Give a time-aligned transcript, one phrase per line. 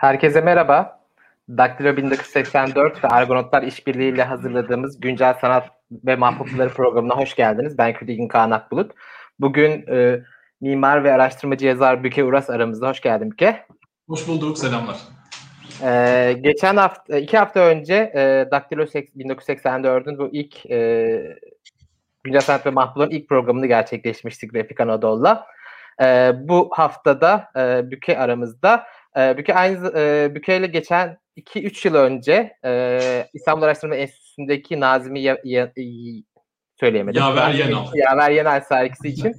[0.00, 1.00] Herkese merhaba.
[1.48, 7.78] Daktilo 1984 ve Argonotlar işbirliğiyle hazırladığımız Güncel Sanat ve Mahpupları programına hoş geldiniz.
[7.78, 8.92] Ben Küligin Kaan Akbulut.
[9.40, 10.20] Bugün e,
[10.60, 12.88] mimar ve araştırmacı yazar Büke Uras aramızda.
[12.88, 13.66] Hoş geldin Büke.
[14.08, 14.96] Hoş bulduk, selamlar.
[15.82, 21.38] Ee, geçen hafta, iki hafta önce e, Daktilo 1984'ün bu ilk e,
[22.24, 25.46] Güncel Sanat ve Mahpupların ilk programını gerçekleşmiştik Refik Anadolu'la.
[26.02, 31.94] E, bu haftada e, Büke aramızda e, Büke aynı e, Büke ile geçen 2-3 yıl
[31.94, 33.00] önce e,
[33.32, 35.72] İstanbul Araştırma Enstitüsü'ndeki Nazimi ya, ya,
[36.80, 37.22] söyleyemedim.
[37.22, 37.86] Yaver Yenal.
[37.94, 39.34] Yaver Yenal sergisi için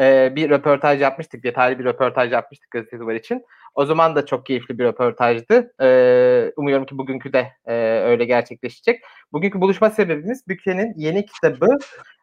[0.00, 1.44] e, bir röportaj yapmıştık.
[1.44, 3.44] Detaylı bir röportaj yapmıştık gazetesi var için.
[3.74, 5.72] O zaman da çok keyifli bir röportajdı.
[5.82, 9.02] E, umuyorum ki bugünkü de e, öyle gerçekleşecek.
[9.32, 11.78] Bugünkü buluşma sebebimiz Büke'nin yeni kitabı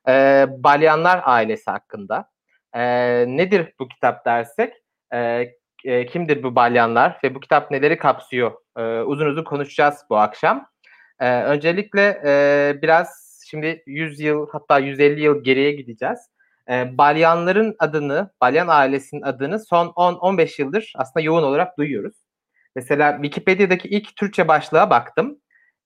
[0.07, 2.29] e, Balyanlar ailesi hakkında.
[2.73, 2.81] E,
[3.27, 4.73] nedir bu kitap dersek?
[5.13, 5.45] E,
[5.85, 8.51] e, kimdir bu balyanlar ve bu kitap neleri kapsıyor?
[8.77, 10.67] E, uzun uzun konuşacağız bu akşam.
[11.19, 16.19] E, öncelikle e, biraz şimdi 100 yıl hatta 150 yıl geriye gideceğiz.
[16.69, 22.15] E, balyanların adını, balyan ailesinin adını son 10-15 yıldır aslında yoğun olarak duyuyoruz.
[22.75, 25.39] Mesela Wikipedia'daki ilk Türkçe başlığa baktım.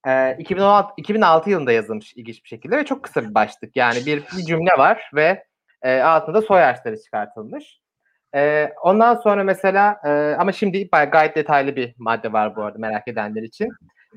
[0.08, 3.76] E, 2016, 2006 yılında yazılmış ilginç bir şekilde ve çok kısa bir başlık.
[3.76, 5.44] Yani bir, bir cümle var ve
[5.82, 7.83] e, altında soy harçları çıkartılmış.
[8.36, 13.08] Ee, ondan sonra mesela e, ama şimdi gayet detaylı bir madde var bu arada merak
[13.08, 13.70] edenler için.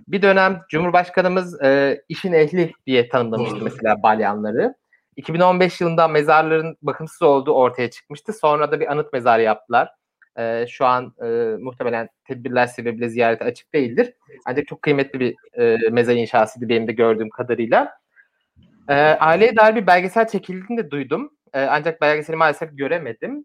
[0.09, 4.75] Bir dönem Cumhurbaşkanımız e, işin ehli diye tanımlamıştı mesela balyanları.
[5.17, 8.33] 2015 yılında mezarların bakımsız olduğu ortaya çıkmıştı.
[8.33, 9.91] Sonra da bir anıt mezar yaptılar.
[10.39, 11.27] E, şu an e,
[11.61, 14.15] muhtemelen tedbirler sebebiyle ziyarete açık değildir.
[14.47, 17.93] Ancak çok kıymetli bir e, mezar inşasıydı benim de gördüğüm kadarıyla.
[18.89, 21.31] E, aileye dair bir belgesel çekildiğini de duydum.
[21.53, 23.45] E, ancak belgeseli maalesef göremedim.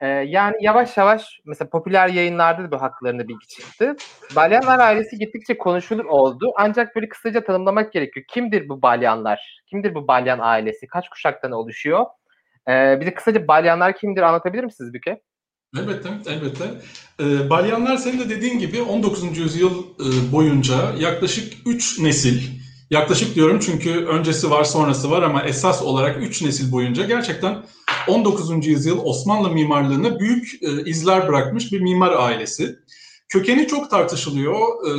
[0.00, 3.96] Ee, yani yavaş yavaş mesela popüler yayınlarda da bu haklarında bilgi çıktı.
[4.36, 6.52] Balyanlar ailesi gittikçe konuşulur oldu.
[6.56, 8.26] Ancak böyle kısaca tanımlamak gerekiyor.
[8.28, 9.62] Kimdir bu balyanlar?
[9.66, 10.86] Kimdir bu balyan ailesi?
[10.86, 12.06] Kaç kuşaktan oluşuyor?
[12.68, 15.20] Ee, bize kısaca balyanlar kimdir anlatabilir misiniz Büke?
[15.78, 16.64] Elbette, elbette.
[17.20, 19.38] Ee, balyanlar senin de dediğin gibi 19.
[19.38, 22.42] yüzyıl e, boyunca yaklaşık 3 nesil,
[22.90, 27.56] yaklaşık diyorum çünkü öncesi var sonrası var ama esas olarak 3 nesil boyunca gerçekten
[28.08, 28.66] 19.
[28.66, 32.76] yüzyıl Osmanlı mimarlığına büyük e, izler bırakmış bir mimar ailesi.
[33.28, 34.56] Kökeni çok tartışılıyor.
[34.86, 34.90] E,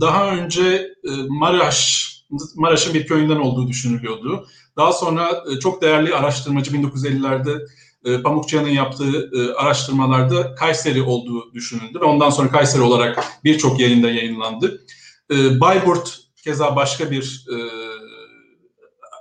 [0.00, 0.62] daha önce
[1.04, 2.08] e, Maraş,
[2.56, 4.46] Maraş'ın bir köyünden olduğu düşünülüyordu.
[4.76, 7.66] Daha sonra e, çok değerli araştırmacı 1950'lerde
[8.04, 14.10] e, Pamukçıyan'ın yaptığı e, araştırmalarda Kayseri olduğu düşünüldü ve ondan sonra Kayseri olarak birçok yayında
[14.10, 14.84] yayınlandı.
[15.30, 17.56] E, Bayburt keza başka bir e,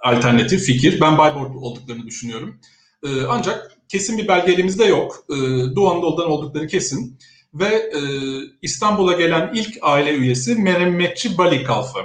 [0.04, 1.02] alternatif fikir.
[1.02, 2.60] Ben Bayburt olduklarını düşünüyorum.
[3.04, 5.26] E, ancak kesin bir belge elimizde yok.
[5.30, 5.36] E,
[5.76, 7.20] Doğu Anadolu'dan oldukları kesin.
[7.54, 8.00] Ve e,
[8.62, 12.00] İstanbul'a gelen ilk aile üyesi Meremmetçi Bali Kalfa.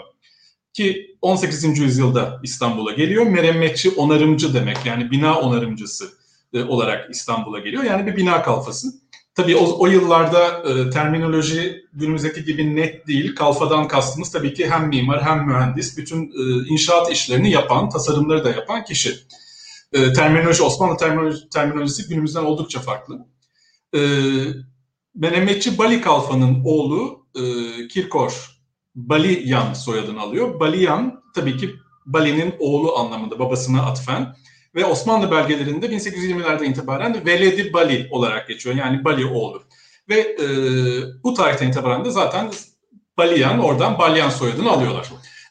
[0.73, 1.79] Ki 18.
[1.79, 3.27] yüzyılda İstanbul'a geliyor.
[3.27, 6.09] Meremmetçi onarımcı demek yani bina onarımcısı
[6.53, 7.85] e, olarak İstanbul'a geliyor.
[7.85, 8.89] Yani bir bina kalfası.
[9.35, 13.35] Tabii o, o yıllarda e, terminoloji günümüzdeki gibi net değil.
[13.35, 15.99] Kalfadan kastımız tabii ki hem mimar hem mühendis.
[15.99, 19.17] Bütün e, inşaat işlerini yapan, tasarımları da yapan kişi
[19.93, 23.19] e, terminoloji, Osmanlı terminoloji, terminolojisi günümüzden oldukça farklı.
[23.95, 24.01] E,
[25.15, 27.43] Mehmetçi Bali Kalfa'nın oğlu e,
[27.89, 28.57] Kirkor
[28.95, 30.61] Baliyan soyadını alıyor.
[30.61, 31.71] Baliyan tabii ki
[32.07, 34.35] Bali'nin oğlu anlamında babasına atfen
[34.75, 38.77] ve Osmanlı belgelerinde 1820'lerde itibaren Veledi Bali olarak geçiyor.
[38.77, 39.63] Yani Bali oğlu.
[40.09, 40.47] Ve e,
[41.25, 42.51] bu tarihten itibaren de zaten
[43.19, 45.09] Baliyan oradan Balyan soyadını alıyorlar.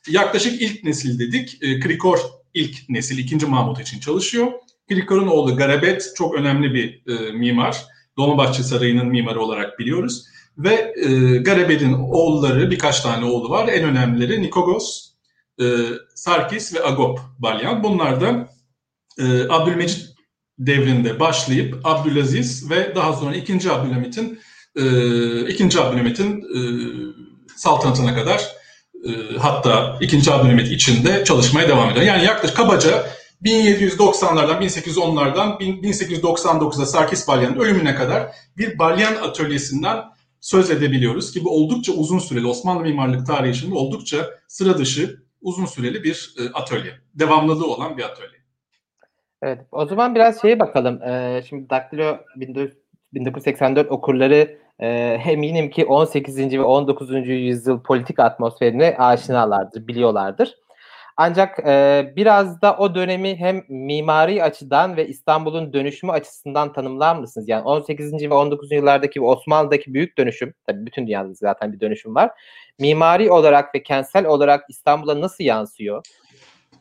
[0.08, 1.64] Yaklaşık ilk nesil dedik.
[1.64, 2.20] E, Krikor
[2.56, 3.46] ilk nesil 2.
[3.46, 4.52] Mahmut için çalışıyor.
[4.90, 7.86] Kilikor'un oğlu Garabet çok önemli bir e, mimar.
[8.18, 10.26] Dolmabahçe Sarayı'nın mimarı olarak biliyoruz.
[10.58, 13.68] Ve e, Garabet'in oğulları, birkaç tane oğlu var.
[13.68, 15.12] En önemlileri Nikogos,
[15.62, 15.66] e,
[16.16, 17.84] Sarkis ve Agop Balyan.
[17.84, 18.50] Bunlar da
[19.20, 20.16] e, Abdülmecit
[20.60, 23.72] devrinde başlayıp Abdülaziz ve daha sonra 2.
[23.72, 24.40] Abdülhamit'in
[24.76, 25.80] e, 2.
[25.80, 26.60] Abdülhamit'in e,
[27.56, 28.55] saltanatına kadar
[29.40, 30.32] hatta 2.
[30.32, 32.06] Abdülhamit içinde çalışmaya devam ediyor.
[32.06, 33.06] Yani yaklaşık kabaca
[33.44, 40.04] 1790'lardan, 1810'lardan 1899'da Sarkis Balyan'ın ölümüne kadar bir balyan atölyesinden
[40.42, 45.66] söz edebiliyoruz ki bu oldukça uzun süreli Osmanlı mimarlık tarihi içinde oldukça sıra dışı uzun
[45.66, 46.92] süreli bir e, atölye.
[47.14, 48.40] Devamlılığı olan bir atölye.
[49.42, 51.02] Evet o zaman biraz şeye bakalım.
[51.02, 52.18] Ee, şimdi Daktilo
[53.12, 54.88] 1984 okurları e,
[55.28, 56.38] eminim ki 18.
[56.38, 57.28] ve 19.
[57.28, 60.56] yüzyıl politik atmosferine aşinalardır, biliyorlardır.
[61.18, 67.50] Ancak e, biraz da o dönemi hem mimari açıdan ve İstanbul'un dönüşümü açısından tanımlar mısınız?
[67.50, 68.14] Yani 18.
[68.14, 68.72] ve 19.
[68.72, 72.32] yıllardaki Osmanlı'daki büyük dönüşüm, tabii bütün dünyada zaten bir dönüşüm var.
[72.80, 76.04] Mimari olarak ve kentsel olarak İstanbul'a nasıl yansıyor?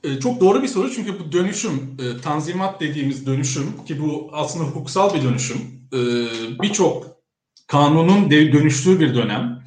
[0.05, 4.65] E, çok doğru bir soru çünkü bu dönüşüm, e, tanzimat dediğimiz dönüşüm ki bu aslında
[4.65, 5.59] hukuksal bir dönüşüm.
[5.93, 5.99] E,
[6.63, 7.14] Birçok
[7.67, 9.65] kanunun dönüştüğü bir dönem.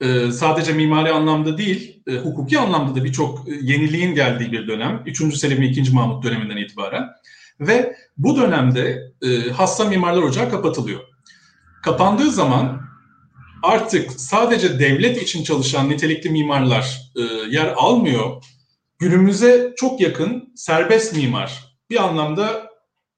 [0.00, 5.02] E, sadece mimari anlamda değil, e, hukuki anlamda da birçok e, yeniliğin geldiği bir dönem.
[5.06, 5.36] 3.
[5.36, 5.92] Selim ve 2.
[5.92, 7.08] Mahmut döneminden itibaren.
[7.60, 11.00] Ve bu dönemde e, hasta mimarlar ocağı kapatılıyor.
[11.82, 12.80] Kapandığı zaman
[13.62, 18.44] artık sadece devlet için çalışan nitelikli mimarlar e, yer almıyor.
[18.98, 22.70] Günümüze çok yakın serbest mimar bir anlamda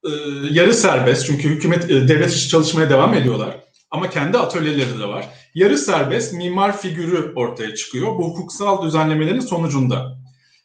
[0.04, 0.10] e,
[0.50, 5.28] yarı serbest çünkü hükümet e, devlet için çalışmaya devam ediyorlar ama kendi atölyeleri de var.
[5.54, 10.18] Yarı serbest mimar figürü ortaya çıkıyor bu hukuksal düzenlemelerin sonucunda.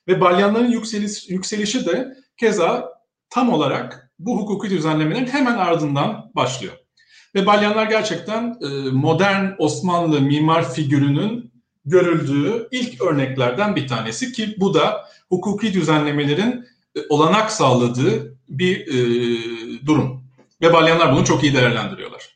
[0.07, 2.89] Ve balyanların yükseliş, yükselişi de keza
[3.29, 6.73] tam olarak bu hukuki düzenlemelerin hemen ardından başlıyor.
[7.35, 11.51] Ve balyanlar gerçekten e, modern Osmanlı mimar figürünün
[11.85, 18.95] görüldüğü ilk örneklerden bir tanesi ki bu da hukuki düzenlemelerin e, olanak sağladığı bir e,
[19.85, 20.25] durum.
[20.61, 22.34] Ve balyanlar bunu çok iyi değerlendiriyorlar.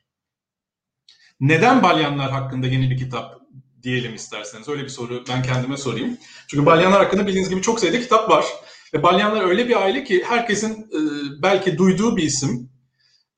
[1.40, 3.40] Neden balyanlar hakkında yeni bir kitap
[3.84, 4.70] diyelim isterseniz?
[4.70, 6.18] Öyle bir soru ben kendime sorayım.
[6.48, 8.46] Çünkü balyanlar hakkında bildiğiniz gibi çok sayıda kitap var.
[8.94, 11.00] Ve balyanlar öyle bir aile ki herkesin e,
[11.42, 12.70] belki duyduğu bir isim.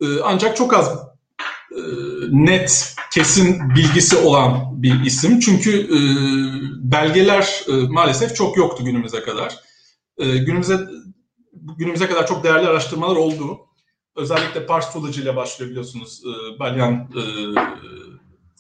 [0.02, 0.88] E, ancak çok az
[1.72, 1.82] e,
[2.32, 5.40] net, kesin bilgisi olan bir isim.
[5.40, 6.00] Çünkü e,
[6.92, 9.60] belgeler e, maalesef çok yoktu günümüze kadar.
[10.18, 10.80] E, günümüze
[11.78, 13.60] günümüze kadar çok değerli araştırmalar oldu.
[14.22, 17.22] Özellikle Parstology ile başlıyor biliyorsunuz e, Balyan e,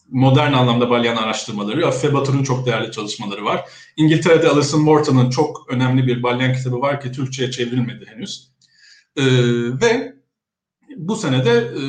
[0.09, 1.87] modern anlamda Balyan araştırmaları.
[1.87, 3.69] Afife Batur'un çok değerli çalışmaları var.
[3.97, 8.51] İngiltere'de Alison Morton'un çok önemli bir Balyan kitabı var ki Türkçe'ye çevrilmedi henüz.
[9.15, 9.23] E,
[9.81, 10.15] ve
[10.97, 11.83] bu senede e,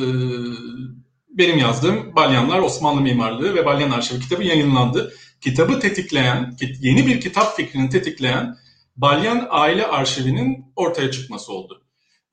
[1.28, 5.12] benim yazdığım Balyanlar Osmanlı Mimarlığı ve Balyan Arşivi kitabı yayınlandı.
[5.40, 8.56] Kitabı tetikleyen, yeni bir kitap fikrini tetikleyen
[8.96, 11.81] Balyan Aile Arşivi'nin ortaya çıkması oldu.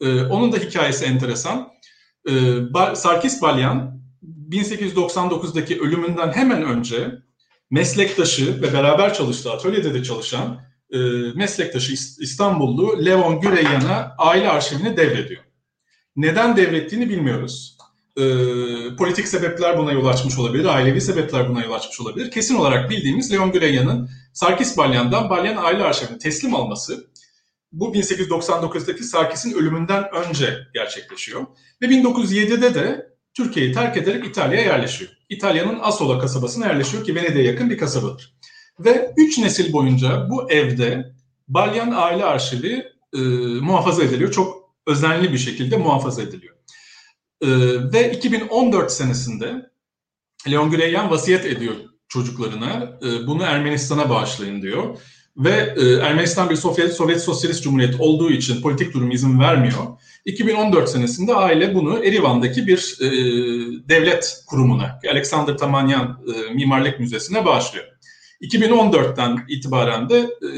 [0.01, 1.69] Ee, onun da hikayesi enteresan.
[2.30, 2.34] Ee,
[2.96, 4.01] Sarkis Balyan
[4.50, 7.12] 1899'daki ölümünden hemen önce
[7.72, 10.62] meslektaşı ve beraber çalıştığı atölyede de çalışan
[10.92, 10.98] e,
[11.36, 15.44] meslektaşı İstanbullu Levon Güreyyan'a aile arşivini devrediyor.
[16.16, 17.78] Neden devrettiğini bilmiyoruz
[18.18, 18.24] e,
[18.95, 22.31] politik sebepler buna yol açmış olabilir, ailevi sebepler buna yol açmış olabilir.
[22.31, 27.07] Kesin olarak bildiğimiz Leon Güreyyan'ın Sarkis Balyan'dan Balyan aile arşivini teslim alması
[27.71, 31.45] bu 1899'daki Sarkis'in ölümünden önce gerçekleşiyor.
[31.81, 35.11] Ve 1907'de de Türkiye'yi terk ederek İtalya'ya yerleşiyor.
[35.30, 38.35] İtalya'nın Asola kasabasına yerleşiyor ki Venedik'e yakın bir kasabadır.
[38.80, 41.14] Ve üç nesil boyunca bu evde
[41.47, 42.83] Balyan aile arşivi
[43.14, 43.19] e,
[43.61, 44.31] muhafaza ediliyor.
[44.31, 46.56] Çok özenli bir şekilde muhafaza ediliyor.
[47.42, 47.47] Ee,
[47.94, 49.71] ve 2014 senesinde
[50.52, 51.76] Leon Güreyyan vasiyet ediyor
[52.07, 52.99] çocuklarına.
[53.04, 54.97] E, bunu Ermenistan'a bağışlayın diyor.
[55.38, 59.83] Ve e, Ermenistan bir Sovyet, Sovyet Sosyalist Cumhuriyet olduğu için politik durum izin vermiyor.
[60.26, 63.09] 2014 senesinde aile bunu Erivan'daki bir e,
[63.90, 67.86] devlet kurumuna, Alexander Tamanyan e, Mimarlık Müzesi'ne bağışlıyor.
[68.42, 70.50] 2014'ten itibaren de e,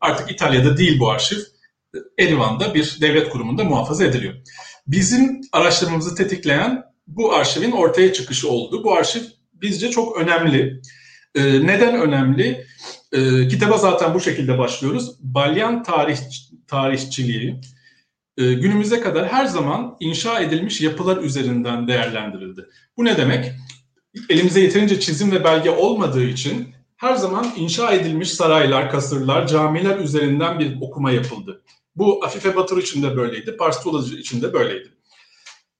[0.00, 1.38] artık İtalya'da değil bu arşiv,
[2.18, 4.34] Erivan'da bir devlet kurumunda muhafaza ediliyor.
[4.86, 8.84] Bizim araştırmamızı tetikleyen bu arşivin ortaya çıkışı oldu.
[8.84, 9.20] Bu arşiv
[9.52, 10.80] bizce çok önemli.
[11.34, 12.66] Ee, neden önemli?
[13.12, 15.16] Ee, kitaba zaten bu şekilde başlıyoruz.
[15.20, 16.18] Balyan tarih
[16.66, 17.60] tarihçiliği
[18.36, 22.66] e, günümüze kadar her zaman inşa edilmiş yapılar üzerinden değerlendirildi.
[22.96, 23.52] Bu ne demek?
[24.28, 30.58] Elimize yeterince çizim ve belge olmadığı için her zaman inşa edilmiş saraylar, kasırlar, camiler üzerinden
[30.58, 31.62] bir okuma yapıldı.
[31.96, 34.88] Bu Afife Batur için de böyleydi, Parstolacı için de böyleydi.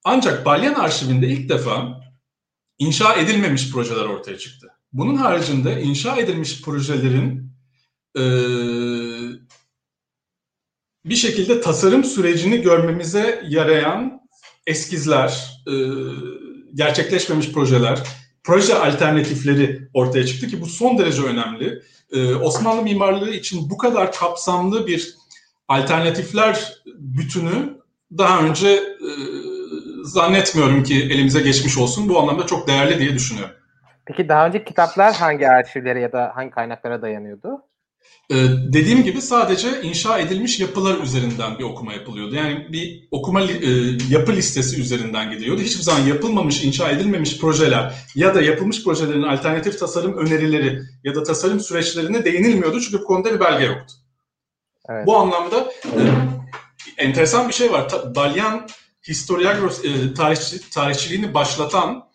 [0.04, 2.00] Ancak Balyan arşivinde ilk defa
[2.78, 4.68] inşa edilmemiş projeler ortaya çıktı.
[4.92, 7.52] Bunun haricinde inşa edilmiş projelerin
[8.16, 8.22] e,
[11.04, 14.20] bir şekilde tasarım sürecini görmemize yarayan
[14.66, 15.74] eskizler, e,
[16.74, 18.02] gerçekleşmemiş projeler,
[18.44, 21.82] proje alternatifleri ortaya çıktı ki bu son derece önemli.
[22.12, 25.14] E, Osmanlı mimarlığı için bu kadar kapsamlı bir
[25.68, 27.80] alternatifler bütünü
[28.18, 29.10] daha önce e,
[30.04, 32.08] zannetmiyorum ki elimize geçmiş olsun.
[32.08, 33.54] Bu anlamda çok değerli diye düşünüyorum.
[34.06, 37.62] Peki daha önce kitaplar hangi arşivlere ya da hangi kaynaklara dayanıyordu?
[38.30, 38.34] Ee,
[38.72, 42.34] dediğim gibi sadece inşa edilmiş yapılar üzerinden bir okuma yapılıyordu.
[42.34, 43.46] Yani bir okuma e,
[44.10, 45.60] yapı listesi üzerinden gidiyordu.
[45.60, 51.22] Hiçbir zaman yapılmamış, inşa edilmemiş projeler ya da yapılmış projelerin alternatif tasarım önerileri ya da
[51.22, 52.80] tasarım süreçlerine değinilmiyordu.
[52.80, 53.94] Çünkü bu konuda bir belge yoktu.
[54.88, 55.06] Evet.
[55.06, 56.00] Bu anlamda e,
[56.98, 57.88] enteresan bir şey var.
[57.88, 58.66] Ta, Balyan
[59.08, 62.09] historiagros e, tarihçi, tarihçiliğini başlatan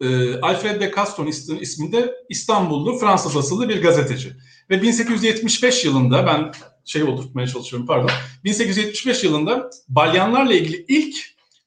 [0.00, 1.26] e, Alfred de Caston
[1.60, 4.32] isminde İstanbullu Fransız asıllı bir gazeteci.
[4.70, 6.52] Ve 1875 yılında ben
[6.84, 8.10] şey oturtmaya çalışıyorum pardon.
[8.44, 11.16] 1875 yılında balyanlarla ilgili ilk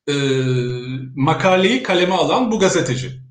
[0.08, 0.14] e,
[1.16, 3.24] makaleyi kaleme alan bu gazeteci.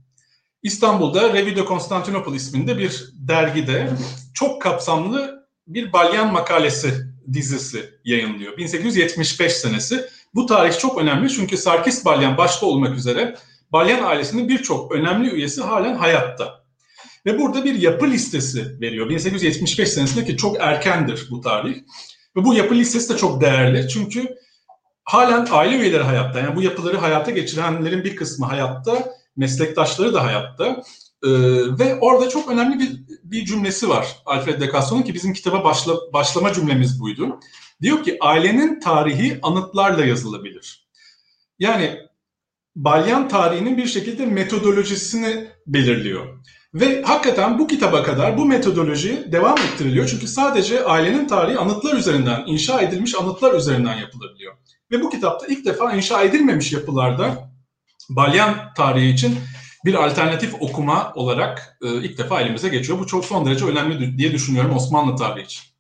[0.63, 3.91] İstanbul'da Revue de Constantinople isminde bir dergide
[4.35, 6.95] çok kapsamlı bir balyan makalesi
[7.33, 8.57] dizisi yayınlıyor.
[8.57, 10.09] 1875 senesi.
[10.35, 13.37] Bu tarih çok önemli çünkü Sarkis Balyan başta olmak üzere
[13.73, 16.63] Balyan ailesinin birçok önemli üyesi halen hayatta.
[17.27, 19.09] Ve burada bir yapı listesi veriyor.
[19.09, 21.75] 1875 senesinde ki çok erkendir bu tarih.
[22.37, 24.35] Ve bu yapı listesi de çok değerli çünkü
[25.05, 26.41] halen aile üyeleri hayatta.
[26.41, 30.83] Yani bu yapıları hayata geçirenlerin bir kısmı hayatta, meslektaşları da hayatta.
[31.25, 31.29] Ee,
[31.79, 35.95] ve orada çok önemli bir, bir cümlesi var Alfred de Castro'nun ki bizim kitaba başla,
[36.13, 37.41] başlama cümlemiz buydu.
[37.83, 40.89] Diyor ki ailenin tarihi anıtlarla yazılabilir.
[41.59, 41.99] Yani
[42.77, 46.43] Balyan tarihinin bir şekilde metodolojisini belirliyor.
[46.75, 50.09] Ve hakikaten bu kitaba kadar bu metodoloji devam ettiriliyor.
[50.09, 54.55] Çünkü sadece ailenin tarihi anıtlar üzerinden, inşa edilmiş anıtlar üzerinden yapılabiliyor.
[54.91, 57.53] Ve bu kitapta ilk defa inşa edilmemiş yapılarda
[58.11, 59.39] Balyan tarihi için
[59.85, 62.99] bir alternatif okuma olarak e, ilk defa elimize geçiyor.
[62.99, 65.72] Bu çok son derece önemli diye düşünüyorum Osmanlı tarihi için.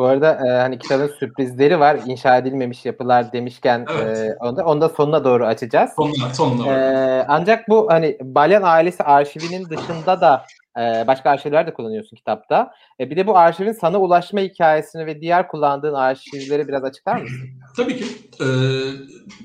[0.00, 1.98] Bu arada e, hani kitabın sürprizleri var.
[2.06, 4.18] İnşa edilmemiş yapılar demişken evet.
[4.18, 5.90] e, onu, da, onu da sonuna doğru açacağız.
[5.96, 6.72] Sonuna, sonuna.
[6.72, 10.44] E, ancak bu hani Balyan ailesi arşivinin dışında da
[10.78, 12.70] e, başka arşivler de kullanıyorsun kitapta.
[13.00, 17.48] E, bir de bu arşivin sana ulaşma hikayesini ve diğer kullandığın arşivleri biraz açıklar mısın?
[17.76, 18.04] Tabii ki.
[18.40, 18.44] Ee,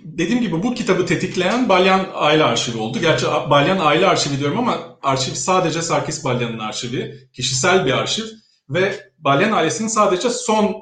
[0.04, 2.98] dediğim gibi bu kitabı tetikleyen Balyan Aile Arşivi oldu.
[3.02, 7.30] Gerçi Balyan Aile Arşivi diyorum ama arşiv sadece Sarkis Balyan'ın arşivi.
[7.34, 8.26] Kişisel bir arşiv
[8.70, 10.76] ve Balyan ailesinin sadece son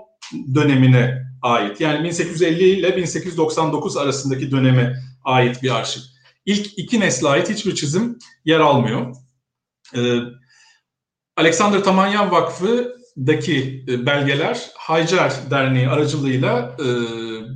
[0.55, 1.81] dönemine ait.
[1.81, 6.01] Yani 1850 ile 1899 arasındaki döneme ait bir arşiv.
[6.45, 9.15] İlk iki nesle ait hiçbir çizim yer almıyor.
[9.95, 10.19] Ee,
[11.37, 16.87] Alexander Tamanyan Vakfı'daki e, belgeler Haycer Derneği aracılığıyla e,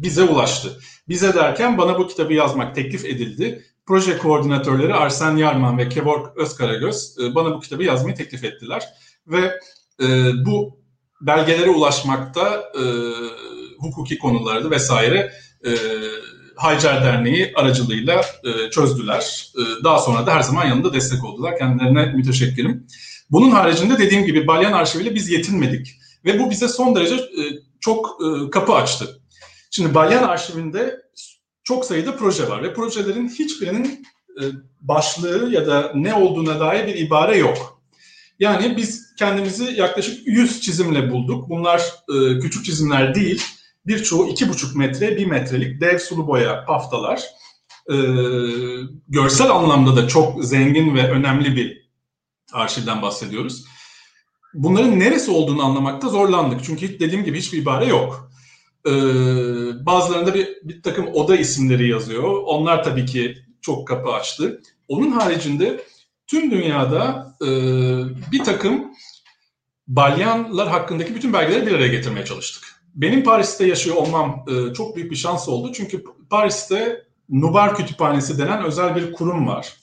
[0.02, 0.80] bize ulaştı.
[1.08, 3.64] Bize derken bana bu kitabı yazmak teklif edildi.
[3.86, 8.84] Proje koordinatörleri Arsen Yarman ve Kevork Özkaragöz e, bana bu kitabı yazmayı teklif ettiler.
[9.28, 9.60] Ve
[10.02, 10.06] e,
[10.46, 10.80] bu
[11.22, 12.84] belgelere ulaşmakta e,
[13.80, 15.32] hukuki konuları vesaire
[15.66, 15.72] e,
[16.56, 19.52] Haycer Derneği aracılığıyla e, çözdüler.
[19.56, 21.58] E, daha sonra da her zaman yanında destek oldular.
[21.58, 22.88] Kendilerine müteşekkirim.
[23.32, 26.00] Bunun haricinde dediğim gibi Balyan Arşiviyle biz yetinmedik.
[26.26, 27.42] Ve bu bize son derece e,
[27.80, 29.22] çok e, kapı açtı.
[29.72, 31.02] Şimdi Balyan Arşivinde
[31.64, 34.06] çok sayıda proje var ve projelerin hiçbirinin
[34.42, 34.44] e,
[34.82, 37.77] başlığı ya da ne olduğuna dair bir ibare yok.
[38.40, 41.50] Yani biz kendimizi yaklaşık 100 çizimle bulduk.
[41.50, 41.82] Bunlar
[42.16, 43.44] e, küçük çizimler değil.
[43.88, 47.24] Birçoğu 2,5 metre, 1 metrelik dev sulu boya paftalar.
[47.92, 47.96] E,
[49.08, 51.88] görsel anlamda da çok zengin ve önemli bir
[52.54, 53.66] arşivden bahsediyoruz.
[54.54, 56.64] Bunların neresi olduğunu anlamakta zorlandık.
[56.64, 58.32] Çünkü dediğim gibi hiçbir ibare yok.
[58.88, 58.92] Ee,
[59.86, 62.24] bazılarında bir, bir takım oda isimleri yazıyor.
[62.46, 64.62] Onlar tabii ki çok kapı açtı.
[64.88, 65.84] Onun haricinde
[66.28, 67.48] tüm dünyada e,
[68.32, 68.92] bir takım
[69.88, 72.64] balyanlar hakkındaki bütün belgeleri bir araya getirmeye çalıştık.
[72.96, 75.72] Benim Paris'te yaşıyor olmam e, çok büyük bir şans oldu.
[75.74, 79.74] Çünkü Paris'te Nubar Kütüphanesi denen özel bir kurum var.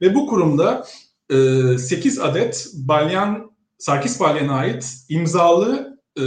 [0.00, 0.86] Ve bu kurumda
[1.30, 6.22] e, 8 adet balyan, Sarkis Balyan'a ait imzalı e,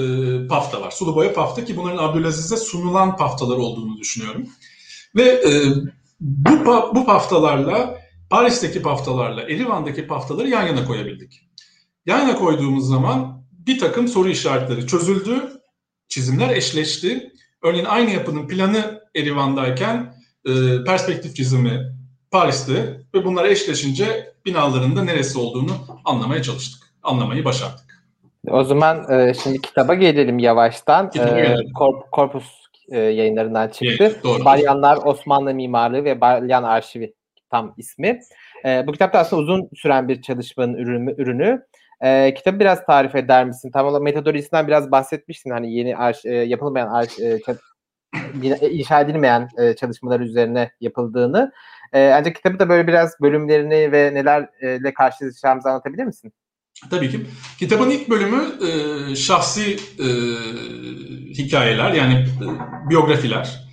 [0.48, 0.92] pafta var.
[0.92, 4.48] Sulu boya pafta ki bunların Abdülaziz'e sunulan paftalar olduğunu düşünüyorum.
[5.16, 5.52] Ve e,
[6.20, 6.66] bu,
[6.96, 11.50] bu paftalarla Paris'teki paftalarla Erivan'daki paftaları yan yana koyabildik.
[12.06, 15.62] Yan yana koyduğumuz zaman bir takım soru işaretleri çözüldü,
[16.08, 17.32] çizimler eşleşti.
[17.64, 20.14] Örneğin aynı yapının planı Erivan'dayken
[20.46, 20.52] e,
[20.84, 21.96] perspektif çizimi
[22.32, 25.72] Paris'te ve bunlar eşleşince binaların da neresi olduğunu
[26.06, 26.84] anlamaya çalıştık.
[27.04, 27.86] Anlamayı başardık.
[28.48, 31.10] O zaman e, şimdi kitaba gelelim yavaştan.
[31.10, 32.46] Kitaba e, Korp, Korpus
[32.90, 33.96] e, yayınlarından çıktı.
[34.00, 37.14] Evet, Balyanlar Osmanlı Mimarlığı ve Balyan Arşivi
[37.52, 38.20] tam ismi.
[38.66, 41.16] E, bu kitapta aslında uzun süren bir çalışmanın ürünü.
[41.18, 41.66] ürünü.
[42.02, 43.72] E, kitabı biraz tarif eder misin?
[43.72, 45.50] Tam olarak metodolojisinden biraz bahsetmiştin.
[45.50, 47.40] Hani yeni arş, e, yapılmayan arş, e,
[48.62, 51.52] e, inşa edilmeyen e, çalışmalar üzerine yapıldığını.
[51.94, 56.34] E, ancak kitabı da böyle biraz bölümlerini ve nelerle karşılaşacağımızı anlatabilir misin?
[56.90, 57.26] Tabii ki.
[57.60, 60.08] Kitabın ilk bölümü e, şahsi e,
[61.34, 62.46] hikayeler yani e,
[62.90, 63.65] biyografiler.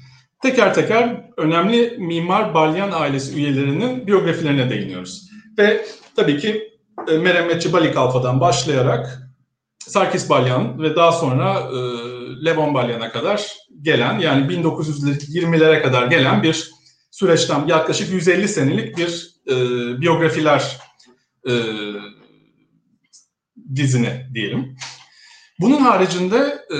[0.42, 5.30] Teker teker önemli mimar Balyan ailesi üyelerinin biyografilerine değiniyoruz.
[5.58, 6.68] Ve tabii ki
[7.08, 9.22] e, Meremmetçi Balik Alfa'dan başlayarak
[9.78, 11.78] Sarkis Balyan ve daha sonra e,
[12.44, 16.70] Levon Balyan'a kadar gelen yani 1920'lere kadar gelen bir
[17.10, 19.54] süreçten yaklaşık 150 senelik bir e,
[20.00, 20.78] biyografiler
[21.48, 21.52] e,
[23.74, 24.76] dizini diyelim.
[25.60, 26.78] Bunun haricinde e,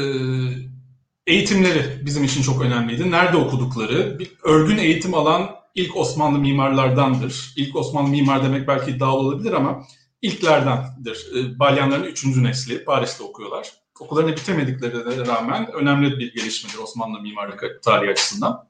[1.27, 3.11] eğitimleri bizim için çok önemliydi.
[3.11, 7.53] Nerede okudukları, bir örgün eğitim alan ilk Osmanlı mimarlardandır.
[7.57, 9.87] İlk Osmanlı mimar demek belki iddialı olabilir ama
[10.23, 11.27] ilklerdendir.
[11.37, 13.73] E, Balyanların üçüncü nesli Paris'te okuyorlar.
[14.01, 18.69] Okullarını bitemediklerine rağmen önemli bir gelişmedir Osmanlı mimarlık tarihi açısından.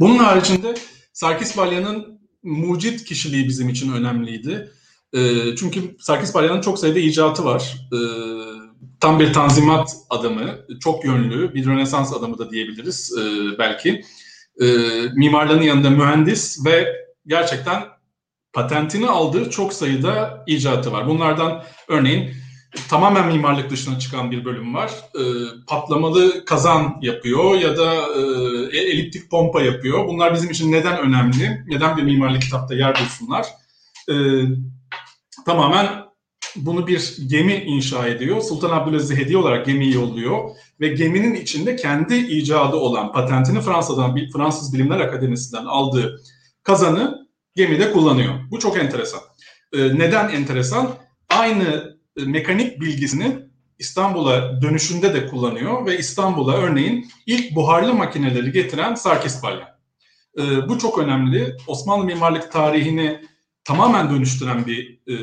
[0.00, 0.74] Bunun haricinde
[1.12, 4.70] Sarkis Balyan'ın mucit kişiliği bizim için önemliydi.
[5.12, 5.20] E,
[5.56, 7.88] çünkü Sarkis Balyan'ın çok sayıda icatı var.
[9.02, 13.22] E, tam bir tanzimat adamı, çok yönlü, bir Rönesans adamı da diyebiliriz e,
[13.58, 14.04] belki.
[14.60, 14.66] E,
[15.14, 17.82] mimarların yanında mühendis ve gerçekten
[18.52, 21.08] patentini aldığı çok sayıda icatı var.
[21.08, 22.30] Bunlardan örneğin
[22.88, 24.90] tamamen mimarlık dışına çıkan bir bölüm var.
[25.14, 25.22] E,
[25.66, 30.08] patlamalı kazan yapıyor ya da e, eliptik pompa yapıyor.
[30.08, 31.64] Bunlar bizim için neden önemli?
[31.66, 33.46] Neden bir mimarlık kitapta yer bulsunlar?
[34.10, 34.14] E,
[35.46, 36.01] tamamen
[36.56, 38.40] bunu bir gemi inşa ediyor.
[38.40, 44.74] Sultan Abdülaziz hediye olarak gemiyi yolluyor ve geminin içinde kendi icadı olan patentini Fransa'dan Fransız
[44.74, 46.20] Bilimler Akademisi'nden aldığı
[46.62, 48.34] kazanı gemide kullanıyor.
[48.50, 49.20] Bu çok enteresan.
[49.72, 50.90] Ee, neden enteresan?
[51.28, 53.38] Aynı e, mekanik bilgisini
[53.78, 59.68] İstanbul'a dönüşünde de kullanıyor ve İstanbul'a örneğin ilk buharlı makineleri getiren Sarkis Balyan.
[60.38, 61.56] Ee, bu çok önemli.
[61.66, 63.20] Osmanlı mimarlık tarihini
[63.64, 65.14] tamamen dönüştüren bir e,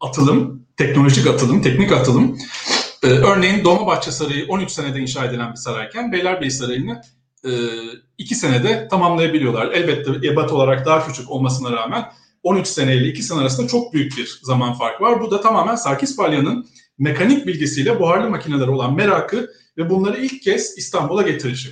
[0.00, 2.38] atılım, teknolojik atılım, teknik atılım.
[3.02, 7.02] E, örneğin Dolmabahçe Sarayı 13 senede inşa edilen bir sarayken Beylerbeyi Sarayı'nı
[7.44, 7.50] e,
[8.18, 9.72] 2 senede tamamlayabiliyorlar.
[9.72, 12.04] Elbette ebat olarak daha küçük olmasına rağmen
[12.42, 15.20] 13 sene ile 2 sene arasında çok büyük bir zaman farkı var.
[15.20, 16.66] Bu da tamamen Sarkis Balyan'ın
[16.98, 21.68] mekanik bilgisiyle buharlı makineler olan merakı ve bunları ilk kez İstanbul'a getirişi.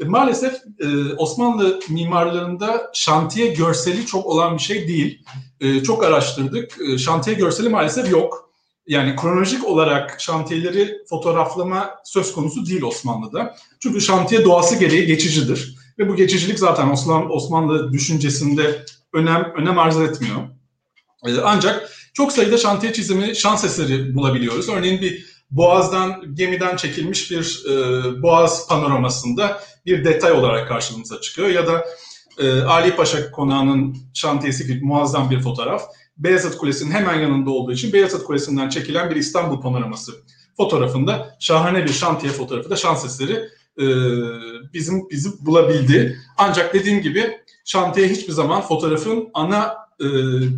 [0.00, 5.24] E, maalesef e, Osmanlı mimarlarında şantiye görseli çok olan bir şey değil.
[5.60, 6.76] E, çok araştırdık.
[6.98, 8.47] Şantiye görseli maalesef yok.
[8.88, 13.56] Yani kronolojik olarak şantiyeleri fotoğraflama söz konusu değil Osmanlı'da.
[13.80, 15.76] Çünkü şantiye doğası gereği geçicidir.
[15.98, 20.36] Ve bu geçicilik zaten Osmanlı, Osmanlı düşüncesinde önem önem arz etmiyor.
[21.44, 24.68] Ancak çok sayıda şantiye çizimi şans eseri bulabiliyoruz.
[24.68, 27.72] Örneğin bir Boğaz'dan gemiden çekilmiş bir e,
[28.22, 31.84] Boğaz panoramasında bir detay olarak karşımıza çıkıyor ya da
[32.38, 35.82] e, Ali Paşa Konağı'nın şantiyesi gibi muazzam bir fotoğraf.
[36.18, 40.12] Beyazıt Kulesi'nin hemen yanında olduğu için Beyazıt Kulesi'nden çekilen bir İstanbul panoraması
[40.56, 43.48] fotoğrafında şahane bir şantiye fotoğrafı da şans eseri
[43.80, 43.86] e,
[44.74, 46.18] bizim bizi bulabildi.
[46.38, 50.06] Ancak dediğim gibi şantiye hiçbir zaman fotoğrafın ana e,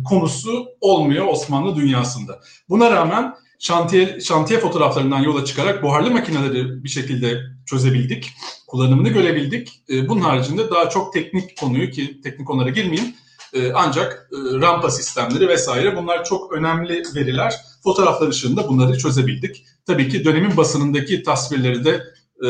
[0.03, 2.39] konusu olmuyor Osmanlı dünyasında.
[2.69, 8.33] Buna rağmen şantiye, şantiye fotoğraflarından yola çıkarak buharlı makineleri bir şekilde çözebildik.
[8.67, 9.81] Kullanımını görebildik.
[9.89, 13.13] E, bunun haricinde daha çok teknik konuyu ki teknik konulara girmeyeyim.
[13.53, 17.55] E, ancak e, rampa sistemleri vesaire bunlar çok önemli veriler.
[17.83, 19.65] Fotoğraflar ışığında bunları çözebildik.
[19.85, 22.03] Tabii ki dönemin basınındaki tasvirleri de
[22.45, 22.49] e,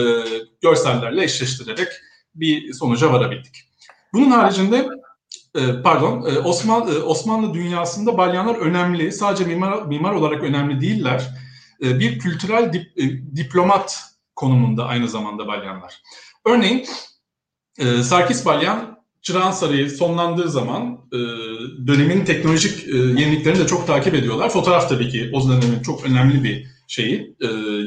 [0.61, 1.87] görsellerle eşleştirerek
[2.35, 3.63] bir sonuca varabildik.
[4.13, 4.89] Bunun haricinde
[5.83, 9.11] pardon Osmanlı e, Osmanlı dünyasında balyanlar önemli.
[9.11, 11.29] Sadece mimar mimar olarak önemli değiller.
[11.81, 12.97] Bir kültürel dip,
[13.35, 13.99] diplomat
[14.35, 16.01] konumunda aynı zamanda balyanlar.
[16.45, 16.85] Örneğin
[18.03, 18.90] Sarkis Balyan
[19.21, 20.99] Çırağan Sarayı sonlandığı zaman
[21.87, 24.49] dönemin teknolojik yeniliklerini de çok takip ediyorlar.
[24.49, 27.35] Fotoğraf tabii ki o dönemin çok önemli bir şeyi,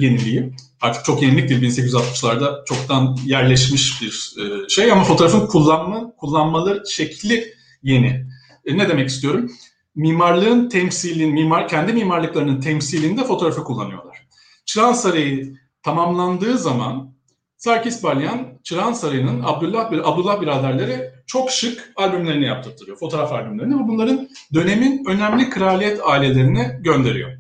[0.01, 0.53] yeniliği.
[0.81, 4.35] Artık çok yenilik değil 1860'larda çoktan yerleşmiş bir
[4.68, 8.27] şey ama fotoğrafın kullanma kullanmaları şekli yeni.
[8.66, 9.51] E, ne demek istiyorum?
[9.94, 14.27] Mimarlığın temsilin, mimar kendi mimarlıklarının temsilinde fotoğrafı kullanıyorlar.
[14.66, 17.14] Çırağan Sarayı tamamlandığı zaman
[17.57, 22.96] Sarkis Balyan Çırağan Sarayı'nın Abdullah Abdullah biraderleri çok şık albümlerini yaptırtıyor.
[22.96, 27.30] Fotoğraf albümlerini ve bunların dönemin önemli kraliyet ailelerine gönderiyor.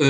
[0.00, 0.06] Ee,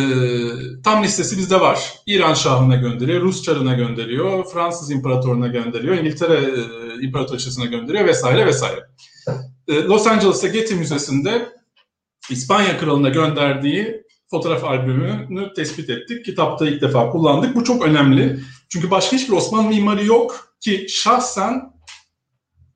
[0.84, 1.92] tam listesi bizde var.
[2.06, 8.80] İran Şahı'na gönderiyor, Rus Çarı'na gönderiyor, Fransız İmparatoruna gönderiyor, İngiltere e, İmparatoriçesi'ne gönderiyor vesaire vesaire.
[9.68, 11.48] E, Los Angeles'ta Getty Müzesi'nde
[12.30, 16.24] İspanya Kralı'na gönderdiği fotoğraf albümünü tespit ettik.
[16.24, 17.54] Kitapta ilk defa kullandık.
[17.54, 18.40] Bu çok önemli.
[18.68, 21.75] Çünkü başka hiçbir Osmanlı mimarı yok ki şahsen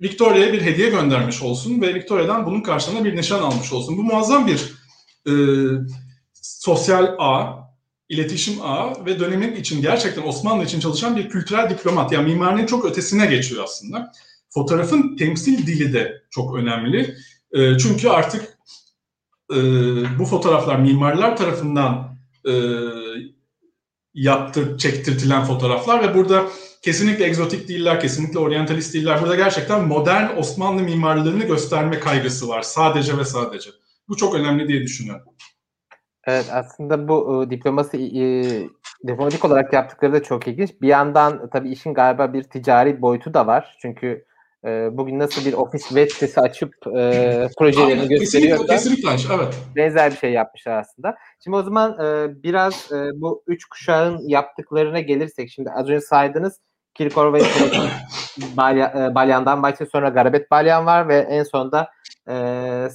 [0.02, 3.96] Victoria'ya bir hediye göndermiş olsun ve Victoria'dan bunun karşılığında bir nişan almış olsun.
[3.96, 4.72] Bu muazzam bir
[5.26, 5.32] e,
[6.42, 7.60] sosyal ağ,
[8.08, 12.12] iletişim ağı ve dönemin için gerçekten Osmanlı için çalışan bir kültürel diplomat.
[12.12, 14.12] Yani mimarinin çok ötesine geçiyor aslında.
[14.48, 17.16] Fotoğrafın temsil dili de çok önemli.
[17.52, 18.58] E, çünkü artık
[19.52, 19.58] e,
[20.18, 22.52] bu fotoğraflar mimarlar tarafından e,
[24.14, 26.46] yaptır, çektirtilen fotoğraflar ve burada
[26.82, 29.20] kesinlikle egzotik değiller, kesinlikle oryantalist değiller.
[29.20, 33.70] Burada gerçekten modern Osmanlı mimarlığını gösterme kaygısı var sadece ve sadece.
[34.08, 35.26] Bu çok önemli diye düşünüyorum.
[36.26, 38.24] Evet aslında bu e, diplomasi e,
[39.08, 40.70] diplomatik olarak yaptıkları da çok ilginç.
[40.82, 43.76] Bir yandan tabii işin galiba bir ticari boyutu da var.
[43.82, 44.24] Çünkü
[44.64, 49.54] e, bugün nasıl bir ofis web sitesi açıp e, projelerini gösteriyor kesinlikle, kesinlikle, evet.
[49.76, 51.16] benzer bir şey yapmışlar aslında.
[51.44, 55.50] Şimdi o zaman e, biraz e, bu üç kuşağın yaptıklarına gelirsek.
[55.50, 56.60] Şimdi az önce saydınız
[56.94, 57.40] Kirkor ve
[58.57, 59.90] Balya, e, Balyan'dan başlıyor.
[59.92, 61.90] Sonra Garabet Balyan var ve en sonunda
[62.29, 62.35] e,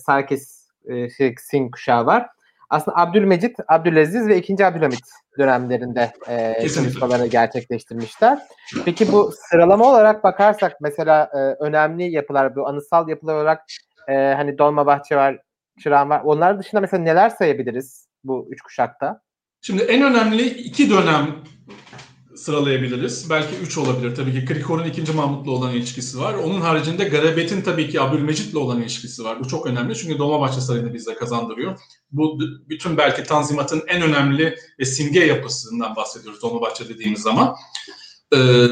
[0.06, 2.28] Sarkis e, şey, Singh kuşağı var
[2.70, 4.66] aslında Abdülmecit, Abdülaziz ve 2.
[4.66, 5.02] Abdülhamit
[5.38, 8.40] dönemlerinde e, çalışmalarını gerçekleştirmişler.
[8.86, 13.62] Peki bu sıralama olarak bakarsak mesela e, önemli yapılar, bu anısal yapılar olarak
[14.08, 15.40] e, hani Dolmabahçe var,
[15.80, 16.22] Çırağan var.
[16.26, 19.22] Onlar dışında mesela neler sayabiliriz bu üç kuşakta?
[19.62, 21.36] Şimdi en önemli iki dönem
[22.46, 23.30] sıralayabiliriz.
[23.30, 24.16] Belki üç olabilir.
[24.16, 26.34] Tabii ki Krikor'un ikinci Mahmut'la olan ilişkisi var.
[26.34, 29.40] Onun haricinde Garabet'in tabii ki Abdülmecit'le olan ilişkisi var.
[29.40, 31.80] Bu çok önemli çünkü Dolmabahçe Sarayı'nı bize kazandırıyor.
[32.12, 37.56] Bu bütün belki Tanzimat'ın en önemli ve simge yapısından bahsediyoruz Dolmabahçe dediğimiz zaman.
[38.36, 38.68] Ee,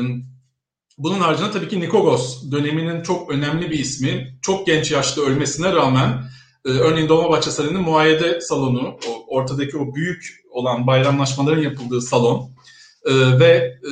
[0.98, 4.40] bunun haricinde tabii ki Nikogos döneminin çok önemli bir ismi.
[4.42, 6.24] Çok genç yaşta ölmesine rağmen
[6.66, 12.54] e, örneğin Dolmabahçe Sarayı'nın muayyede salonu, o, ortadaki o büyük olan bayramlaşmaların yapıldığı salon
[13.06, 13.92] e, ve e,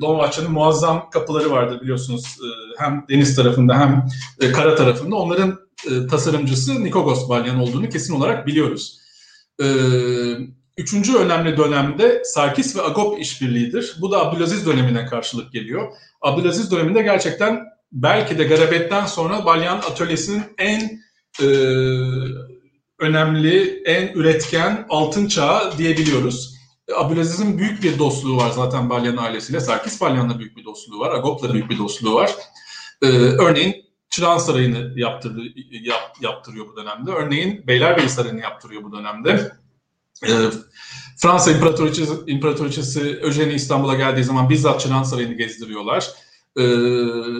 [0.00, 2.24] Dolmabahçe'nin muazzam kapıları vardır biliyorsunuz.
[2.24, 2.48] E,
[2.82, 4.06] hem deniz tarafında hem
[4.40, 5.16] e, kara tarafında.
[5.16, 5.58] Onların
[5.90, 8.98] e, tasarımcısı Nikogos Balyan olduğunu kesin olarak biliyoruz.
[9.60, 9.66] E,
[10.78, 13.96] üçüncü önemli dönemde Sarkis ve Agop işbirliğidir.
[14.00, 15.92] Bu da Abdülaziz dönemine karşılık geliyor.
[16.22, 21.00] Abdülaziz döneminde gerçekten belki de Garabet'ten sonra Balyan atölyesinin en
[21.42, 21.46] e,
[22.98, 26.57] önemli, en üretken altın çağı diyebiliyoruz.
[26.96, 29.60] Abdülaziz'in büyük bir dostluğu var zaten Balyan ailesiyle.
[29.60, 31.14] Sarkis Balyan'la büyük bir dostluğu var.
[31.14, 32.30] Agop'la büyük bir dostluğu var.
[33.02, 37.10] Ee, örneğin Çırağan Sarayı'nı yaptırdı, yap, yaptırıyor bu dönemde.
[37.10, 39.52] Örneğin Beylerbeyi Sarayı'nı yaptırıyor bu dönemde.
[40.26, 40.32] Ee,
[41.16, 46.10] Fransa İmparatoriçesi, İmparatoriçesi Eugenie İstanbul'a geldiği zaman bizzat Çırağan Sarayı'nı gezdiriyorlar.
[46.56, 46.62] Ee,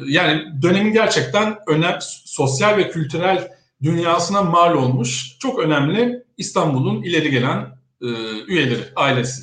[0.06, 7.77] yani dönemin gerçekten önem, sosyal ve kültürel dünyasına mal olmuş çok önemli İstanbul'un ileri gelen
[8.02, 8.08] e,
[8.46, 9.42] üyeleri, ailesi.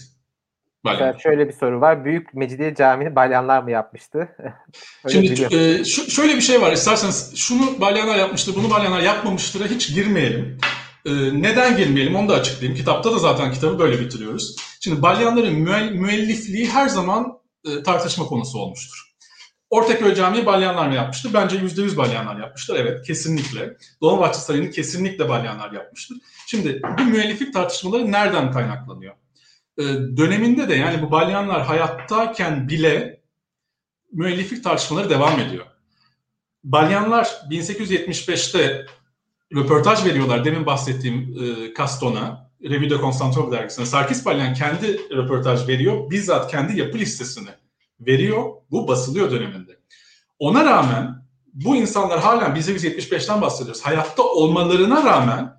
[0.86, 1.18] Balyan.
[1.18, 2.06] Şöyle bir soru var.
[2.06, 4.30] Büyük Mecidiye Camii'ni Balyanlar mı yapmıştı?
[5.12, 6.72] Şimdi e, şu, şöyle bir şey var.
[6.72, 10.58] İsterseniz şunu Balyanlar yapmıştır, bunu Balyanlar yapmamıştır'a hiç girmeyelim.
[11.06, 12.78] E, neden girmeyelim onu da açıklayayım.
[12.78, 14.56] Kitapta da zaten kitabı böyle bitiriyoruz.
[14.80, 15.54] Şimdi Balyanların
[16.00, 19.05] müellifliği her zaman e, tartışma konusu olmuştur.
[19.76, 21.34] Ortaköy Camii Balyanlar mı yapmıştır?
[21.34, 22.76] Bence %100 Balyanlar yapmıştır.
[22.76, 23.78] Evet, kesinlikle.
[24.02, 26.18] Dolmabahçe Sarayı'nı kesinlikle Balyanlar yapmıştır.
[26.48, 29.14] Şimdi bu müelliflik tartışmaları nereden kaynaklanıyor?
[29.78, 29.84] Ee,
[30.18, 33.22] döneminde de yani bu Balyanlar hayattayken bile
[34.12, 35.66] müelliflik tartışmaları devam ediyor.
[36.64, 38.86] Balyanlar 1875'te
[39.56, 40.46] röportaj veriyorlar.
[40.46, 43.86] Demin bahsettiğim e, Kaston'a, Revue de Constantinople dergisine.
[43.86, 46.12] Sarkis Balyan kendi röportaj veriyor.
[46.12, 47.50] Bizzat kendi yapı listesini
[48.00, 48.52] veriyor.
[48.72, 49.80] Bu basılıyor döneminde.
[50.40, 53.82] Ona rağmen bu insanlar hala 1875'ten bahsediyoruz.
[53.82, 55.54] Hayatta olmalarına rağmen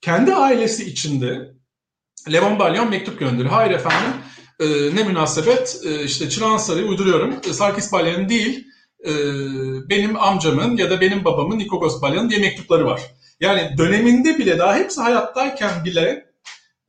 [0.00, 1.52] kendi ailesi içinde
[2.32, 3.50] Levon Balyon mektup gönderiyor.
[3.50, 4.12] Hayır efendim
[4.60, 7.34] e, ne münasebet e, işte Çırağan Sarayı uyduruyorum.
[7.50, 8.66] E, Sarkis Balyan'ın değil
[9.04, 9.12] e,
[9.88, 13.00] benim amcamın ya da benim babamın Nikogos Balyan'ın diye mektupları var.
[13.40, 16.26] Yani döneminde bile daha hepsi hayattayken bile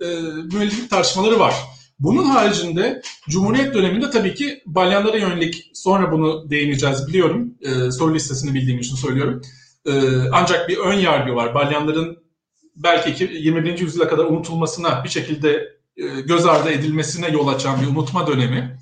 [0.01, 0.05] e,
[0.53, 1.55] müelliflik tartışmaları var.
[1.99, 7.55] Bunun haricinde Cumhuriyet döneminde tabii ki balyanlara yönelik sonra bunu değineceğiz biliyorum.
[7.61, 9.41] E, soru listesini bildiğim için söylüyorum.
[9.85, 9.91] E,
[10.31, 11.55] ancak bir ön yargı var.
[11.55, 12.23] Balyanların
[12.75, 13.79] belki 21.
[13.79, 18.79] yüzyıla kadar unutulmasına bir şekilde e, göz ardı edilmesine yol açan bir unutma dönemi.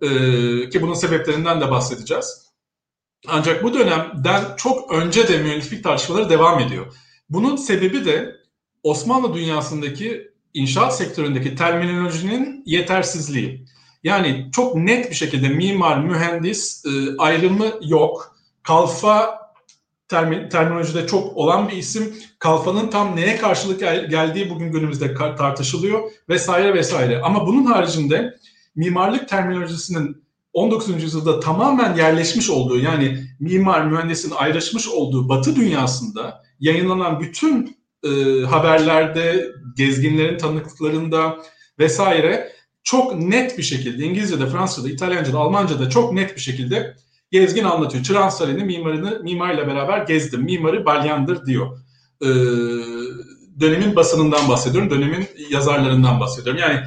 [0.00, 0.08] E,
[0.68, 2.42] ki bunun sebeplerinden de bahsedeceğiz.
[3.28, 6.94] Ancak bu dönemden çok önce de müelliflik tartışmaları devam ediyor.
[7.30, 8.36] Bunun sebebi de
[8.82, 13.64] Osmanlı dünyasındaki inşaat sektöründeki terminolojinin yetersizliği.
[14.04, 18.36] Yani çok net bir şekilde mimar, mühendis e, ayrımı yok.
[18.62, 19.42] Kalfa
[20.08, 22.14] termi, terminolojide çok olan bir isim.
[22.38, 27.20] Kalfanın tam neye karşılık gel, geldiği bugün günümüzde tartışılıyor vesaire vesaire.
[27.20, 28.34] Ama bunun haricinde
[28.76, 31.02] mimarlık terminolojisinin 19.
[31.02, 39.46] yüzyılda tamamen yerleşmiş olduğu yani mimar mühendisin ayrışmış olduğu Batı dünyasında yayınlanan bütün e, haberlerde,
[39.76, 41.38] gezginlerin tanıklıklarında
[41.78, 42.52] vesaire
[42.84, 46.96] çok net bir şekilde İngilizce'de, Fransızca'da, İtalyanca'da, Almanca'da çok net bir şekilde
[47.30, 48.30] gezgin anlatıyor.
[48.30, 50.42] Sarayı'nın mimarını mimarla beraber gezdim.
[50.42, 51.78] Mimarı Balyan'dır diyor.
[52.22, 52.26] Ee,
[53.60, 54.90] dönemin basınından bahsediyorum.
[54.90, 56.60] Dönemin yazarlarından bahsediyorum.
[56.60, 56.80] Yani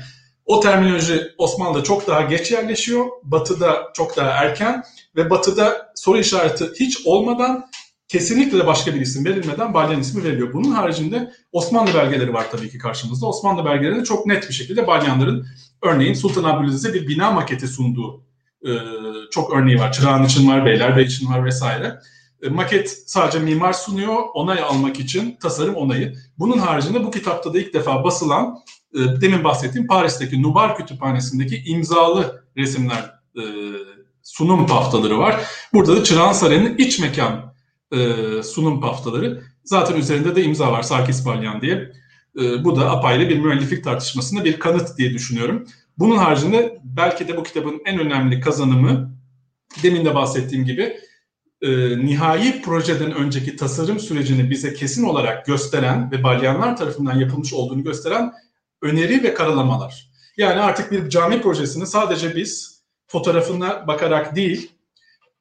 [0.46, 4.84] O terminoloji Osmanlı'da çok daha geç yerleşiyor, Batı'da çok daha erken
[5.16, 7.66] ve Batı'da soru işareti hiç olmadan
[8.08, 10.54] kesinlikle de başka bir isim verilmeden Balyan ismi veriliyor.
[10.54, 13.26] Bunun haricinde Osmanlı belgeleri var tabii ki karşımızda.
[13.26, 15.48] Osmanlı belgelerinde çok net bir şekilde Balyanların
[15.82, 18.24] örneğin Sultan Abdülaziz'e bir bina maketi sunduğu
[18.66, 18.72] e,
[19.32, 19.92] çok örneği var.
[19.92, 22.00] Çırağan için var, Beylerbeyi için var vesaire.
[22.44, 26.16] E, maket sadece mimar sunuyor, onay almak için tasarım onayı.
[26.40, 28.60] Bunun haricinde bu kitapta da ilk defa basılan
[28.94, 33.44] e, demin bahsettiğim Paris'teki Nubar Kütüphanesi'ndeki imzalı resimler e,
[34.24, 35.42] sunum paftaları var.
[35.74, 37.55] Burada da Çırağan Sarayı'nın iç mekan
[37.92, 39.44] e, sunum paftaları.
[39.64, 41.92] Zaten üzerinde de imza var Sarkis Balyan diye.
[42.40, 45.68] E, bu da apayrı bir müelliflik tartışmasına bir kanıt diye düşünüyorum.
[45.98, 49.16] Bunun haricinde belki de bu kitabın en önemli kazanımı
[49.84, 50.98] demin de bahsettiğim gibi
[51.62, 57.84] e, nihai projeden önceki tasarım sürecini bize kesin olarak gösteren ve balyanlar tarafından yapılmış olduğunu
[57.84, 58.34] gösteren
[58.82, 60.10] öneri ve karalamalar.
[60.38, 64.72] Yani artık bir cami projesini sadece biz fotoğrafına bakarak değil,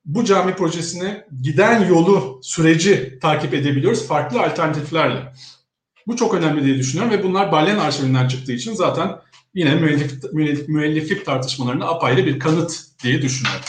[0.04, 5.32] bu cami projesine giden yolu, süreci takip edebiliyoruz farklı alternatiflerle.
[6.06, 9.10] Bu çok önemli diye düşünüyorum ve bunlar Balyan arşivinden çıktığı için zaten
[9.54, 13.64] yine müellif, müellif, müelliflik tartışmalarına apayrı bir kanıt diye düşünüyorum.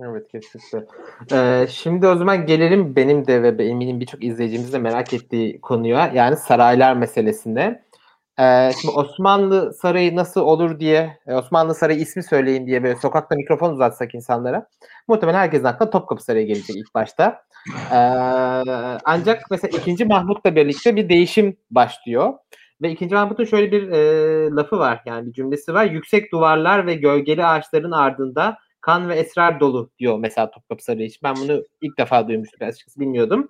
[0.00, 0.86] Evet kesinlikle.
[1.32, 6.12] Ee, şimdi o zaman gelelim benim de ve eminim birçok izleyicimiz de merak ettiği konuya
[6.14, 7.82] yani saraylar meselesinde.
[8.40, 13.36] Ee, şimdi Osmanlı Sarayı nasıl olur diye e, Osmanlı Sarayı ismi söyleyin diye böyle sokakta
[13.36, 14.66] mikrofon uzatsak insanlara
[15.08, 17.42] muhtemelen herkesin aklına Topkapı Sarayı gelecek ilk başta.
[17.92, 17.96] Ee,
[19.04, 20.04] ancak mesela 2.
[20.04, 22.34] Mahmut'la birlikte bir değişim başlıyor.
[22.82, 23.06] Ve 2.
[23.06, 25.84] Mahmut'un şöyle bir e, lafı var yani bir cümlesi var.
[25.84, 31.20] Yüksek duvarlar ve gölgeli ağaçların ardında kan ve esrar dolu diyor mesela Topkapı Sarayı için.
[31.22, 33.48] Ben bunu ilk defa duymuştum açıkçası bilmiyordum.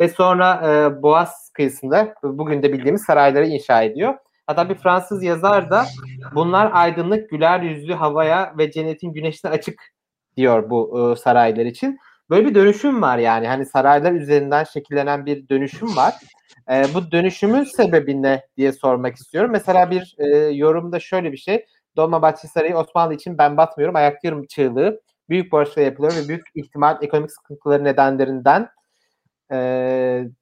[0.00, 4.14] Ve sonra e, Boğaz kıyısında bugün de bildiğimiz sarayları inşa ediyor.
[4.46, 5.86] Hatta bir Fransız yazar da
[6.34, 9.82] bunlar aydınlık, güler yüzlü havaya ve cennetin güneşine açık
[10.36, 11.98] diyor bu e, saraylar için.
[12.30, 13.48] Böyle bir dönüşüm var yani.
[13.48, 16.14] Hani saraylar üzerinden şekillenen bir dönüşüm var.
[16.70, 19.50] E, bu dönüşümün sebebi ne diye sormak istiyorum.
[19.52, 21.66] Mesela bir e, yorumda şöyle bir şey.
[21.96, 27.32] Dolmabahçe Sarayı Osmanlı için ben batmıyorum ayaklıyorum çığlığı büyük borçla yapılıyor ve büyük ihtimal ekonomik
[27.32, 28.68] sıkıntıları nedenlerinden
[29.52, 29.56] e,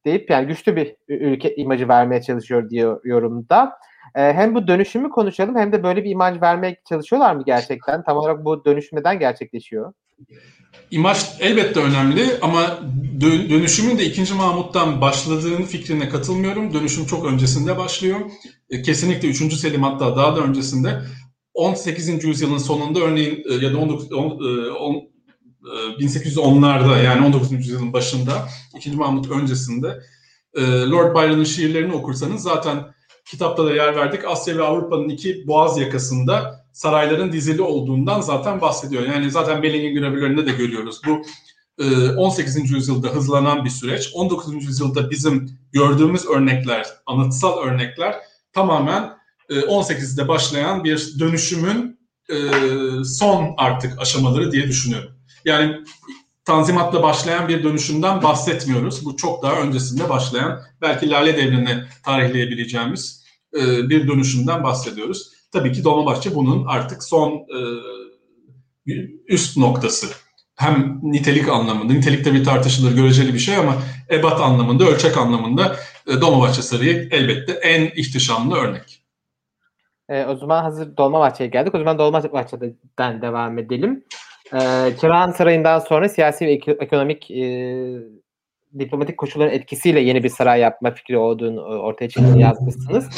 [0.05, 3.73] deyip yani güçlü bir ülke imajı vermeye çalışıyor diyor yorumda.
[4.15, 8.05] E, hem bu dönüşümü konuşalım hem de böyle bir imaj vermeye çalışıyorlar mı gerçekten?
[8.05, 9.93] Tam olarak bu dönüşüm neden gerçekleşiyor?
[10.91, 12.81] İmaj elbette önemli ama
[13.21, 14.35] dönüşümün de 2.
[14.35, 16.75] Mahmut'tan başladığın fikrine katılmıyorum.
[16.75, 18.21] Dönüşüm çok öncesinde başlıyor.
[18.71, 19.55] E, kesinlikle 3.
[19.55, 21.01] Selim hatta daha da öncesinde.
[21.55, 22.25] 18.
[22.25, 25.11] yüzyılın sonunda örneğin e, ya da 19, 10, 10,
[26.01, 27.53] 1810'larda yani 19.
[27.53, 28.91] yüzyılın başında 2.
[28.91, 30.01] Mahmut öncesinde
[30.55, 32.77] e, Lord Byron'ın şiirlerini okursanız zaten
[33.25, 34.25] kitapta da yer verdik.
[34.25, 39.03] Asya ve Avrupa'nın iki boğaz yakasında sarayların dizili olduğundan zaten bahsediyor.
[39.03, 41.01] Yani zaten Belling'in gravürlerinde de görüyoruz.
[41.07, 41.23] Bu
[42.17, 42.57] 18.
[42.57, 44.11] E, yüzyılda hızlanan bir süreç.
[44.15, 44.65] 19.
[44.65, 48.17] yüzyılda bizim gördüğümüz örnekler, anıtsal örnekler
[48.53, 49.11] tamamen
[49.51, 52.01] 18'de başlayan bir dönüşümün
[53.05, 55.11] son artık aşamaları diye düşünüyorum.
[55.45, 55.77] Yani
[56.45, 59.05] Tanzimat'la başlayan bir dönüşümden bahsetmiyoruz.
[59.05, 63.25] Bu çok daha öncesinde başlayan, belki Lale Devri'ni tarihleyebileceğimiz
[63.55, 65.33] e, bir dönüşümden bahsediyoruz.
[65.53, 68.93] Tabii ki Dolmabahçe bunun artık son e,
[69.29, 70.07] üst noktası.
[70.57, 73.77] Hem nitelik anlamında, nitelikte bir tartışılır, göreceli bir şey ama
[74.11, 75.77] ebat anlamında, ölçek anlamında
[76.07, 79.03] e, Dolmabahçe Sarayı elbette en ihtişamlı örnek.
[80.09, 81.75] E, o zaman hazır Dolmabahçe'ye geldik.
[81.75, 84.05] O zaman Dolmabahçe'den devam edelim.
[84.55, 87.45] Ee, Çırağan Sarayı'ndan sonra siyasi ve ekonomik e,
[88.79, 93.09] diplomatik koşulların etkisiyle yeni bir saray yapma fikri olduğunu e, ortaya çıktığını yazmışsınız.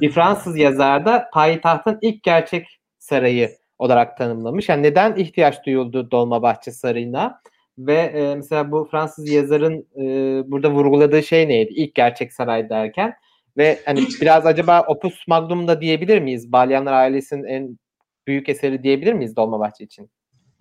[0.00, 2.66] Bir Fransız yazar da payitahtın ilk gerçek
[2.98, 4.68] sarayı olarak tanımlamış.
[4.68, 7.40] Yani neden ihtiyaç duyuldu Dolmabahçe Sarayı'na?
[7.78, 10.02] Ve e, mesela bu Fransız yazarın e,
[10.50, 11.72] burada vurguladığı şey neydi?
[11.72, 13.14] İlk gerçek saray derken
[13.56, 16.52] ve hani biraz acaba Opus Magnum da diyebilir miyiz?
[16.52, 17.78] Balyanlar ailesinin en
[18.26, 20.10] büyük eseri diyebilir miyiz Dolmabahçe için?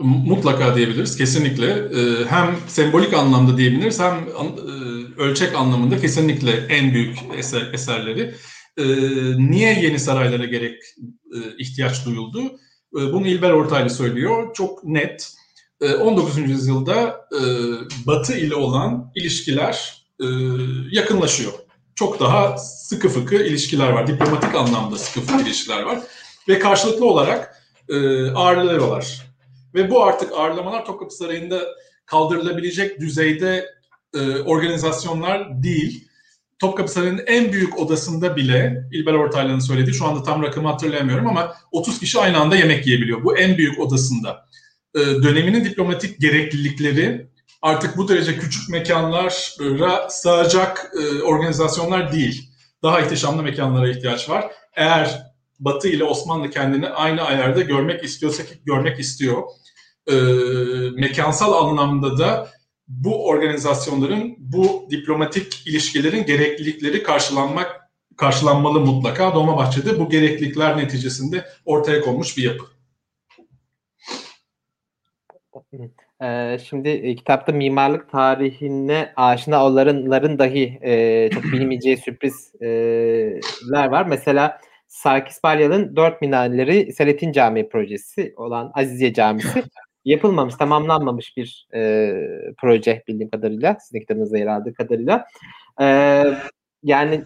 [0.02, 1.68] Mutlaka diyebiliriz kesinlikle.
[1.68, 8.36] Ee, hem sembolik anlamda diyebiliriz hem e, ölçek anlamında kesinlikle en büyük eser, eserleri.
[8.78, 8.84] Ee,
[9.38, 10.82] niye yeni saraylara gerek
[11.36, 12.42] e, ihtiyaç duyuldu?
[12.98, 14.54] Ee, bunu İlber Ortaylı söylüyor.
[14.54, 15.34] Çok net.
[16.02, 16.38] 19.
[16.38, 17.42] yüzyılda e,
[18.08, 20.02] Batı ile olan ilişkiler
[20.92, 21.52] yakınlaşıyor.
[21.96, 24.08] Çok daha sıkı fıkı ilişkiler var.
[24.08, 26.00] Diplomatik anlamda sıkı fıkı ilişkiler var.
[26.48, 27.64] Ve karşılıklı olarak
[28.36, 29.31] ağırlıyorlar
[29.74, 31.62] ve bu artık ağırlamalar Topkapı Sarayı'nda
[32.06, 33.66] kaldırılabilecek düzeyde
[34.14, 36.08] e, organizasyonlar değil.
[36.60, 41.56] Topkapı Sarayı'nın en büyük odasında bile İlber Ortaylı'nın söylediği şu anda tam rakamı hatırlayamıyorum ama
[41.72, 43.24] 30 kişi aynı anda yemek yiyebiliyor.
[43.24, 44.46] Bu en büyük odasında.
[44.96, 47.28] Ee, döneminin diplomatik gereklilikleri
[47.62, 49.30] artık bu derece küçük mekanlara
[50.10, 52.50] sığacak e, organizasyonlar değil.
[52.84, 54.52] Daha ihtişamlı mekanlara ihtiyaç var.
[54.76, 59.44] Eğer Batı ile Osmanlı kendini aynı ayarda görmek istiyorsa ki görmek istiyor.
[60.08, 60.16] E,
[60.96, 62.50] mekansal anlamda da
[62.88, 67.82] bu organizasyonların, bu diplomatik ilişkilerin gereklilikleri karşılanmak
[68.18, 69.36] karşılanmalı mutlaka.
[69.36, 72.66] Dolmabahçe'de bu gereklilikler neticesinde ortaya konmuş bir yapı.
[76.24, 84.06] Ee, şimdi e, kitapta mimarlık tarihine aşina olanların dahi e, çok bilmeyeceği sürprizler var.
[84.06, 89.64] Mesela Sarkis Balyalı'nın dört minareleri Selahattin Camii projesi olan Aziziye Camisi
[90.06, 92.14] yapılmamış, tamamlanmamış bir e,
[92.62, 93.78] proje bildiğim kadarıyla.
[93.82, 95.26] Sizin kitabınızda yer aldığı kadarıyla.
[95.82, 95.86] E,
[96.84, 97.24] yani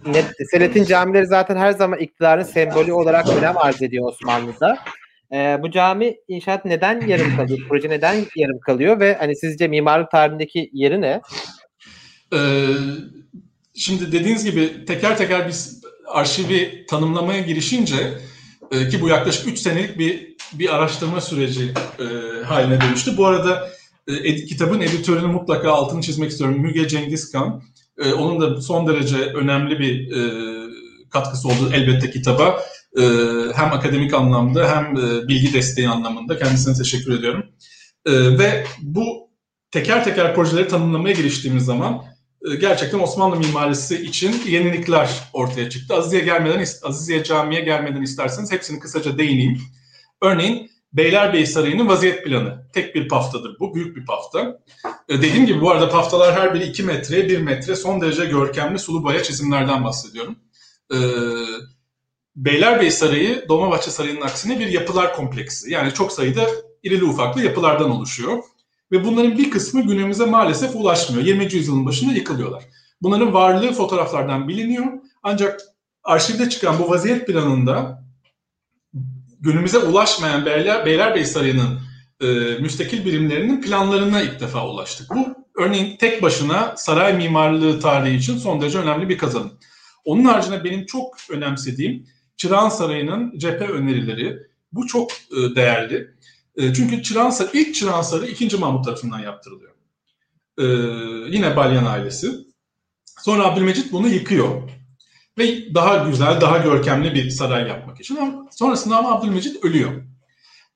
[0.51, 4.77] Selahattin camileri zaten her zaman iktidarın sembolü olarak önem arz ediyor Osmanlı'da.
[5.33, 7.59] E, bu cami inşaat neden yarım kalıyor?
[7.69, 11.21] Proje neden yarım kalıyor ve hani sizce mimarlık tarihindeki yeri ne?
[12.33, 12.67] Ee,
[13.75, 17.95] şimdi dediğiniz gibi teker teker biz arşivi tanımlamaya girişince
[18.71, 22.05] e, ki bu yaklaşık 3 senelik bir bir araştırma süreci e,
[22.43, 23.17] haline dönüştü.
[23.17, 23.69] Bu arada
[24.08, 26.60] e, kitabın editörünü mutlaka altını çizmek istiyorum.
[26.60, 27.62] Müge Cengizkan.
[27.97, 30.45] E, onun da son derece önemli bir e,
[31.10, 32.60] katkısı oldu elbette kitaba.
[32.97, 33.03] E,
[33.55, 37.45] hem akademik anlamda hem e, bilgi desteği anlamında kendisine teşekkür ediyorum.
[38.05, 39.29] E, ve bu
[39.71, 42.03] teker teker projeleri tanımlamaya giriştiğimiz zaman
[42.51, 45.95] e, gerçekten Osmanlı mimarisi için yenilikler ortaya çıktı.
[45.95, 49.62] Aziziye gelmeden, Aziziye Camii'ye gelmeden isterseniz hepsini kısaca değineyim.
[50.21, 52.67] Örneğin Beylerbeyi Sarayı'nın vaziyet planı.
[52.73, 54.60] Tek bir paftadır bu, büyük bir pafta.
[55.10, 58.80] Ee, dediğim gibi bu arada paftalar her biri 2 metre, 1 metre son derece görkemli
[58.80, 60.36] sulu boya çizimlerden bahsediyorum.
[60.93, 60.97] Ee,
[62.36, 65.71] Beylerbeyi Sarayı, Dolmabahçe Sarayı'nın aksine bir yapılar kompleksi.
[65.71, 66.47] Yani çok sayıda
[66.84, 68.43] irili ufaklı yapılardan oluşuyor.
[68.91, 71.25] Ve bunların bir kısmı günümüze maalesef ulaşmıyor.
[71.25, 71.54] 20.
[71.54, 72.63] yüzyılın başında yıkılıyorlar.
[73.01, 74.86] Bunların varlığı fotoğraflardan biliniyor.
[75.23, 75.62] Ancak
[76.04, 78.04] arşivde çıkan bu vaziyet planında
[79.45, 81.79] günümüze ulaşmayan Beyler, Beylerbeyi Sarayı'nın
[82.21, 82.25] e,
[82.60, 85.10] müstakil birimlerinin planlarına ilk defa ulaştık.
[85.15, 85.27] Bu
[85.58, 89.60] örneğin tek başına saray mimarlığı tarihi için son derece önemli bir kazanım.
[90.05, 94.38] Onun haricinde benim çok önemsediğim Çırağan Sarayı'nın cephe önerileri.
[94.71, 96.08] Bu çok e, değerli.
[96.55, 98.58] E, çünkü Çırağan Sarayı, ilk Çırağan Sarayı 2.
[98.58, 99.71] Mahmut tarafından yaptırılıyor.
[100.58, 100.65] E,
[101.36, 102.31] yine Balyan ailesi.
[103.19, 104.69] Sonra Abdülmecit bunu yıkıyor
[105.37, 108.15] ve daha güzel, daha görkemli bir saray yapmak için.
[108.15, 109.91] Ama sonrasında ama Abdülmecit ölüyor.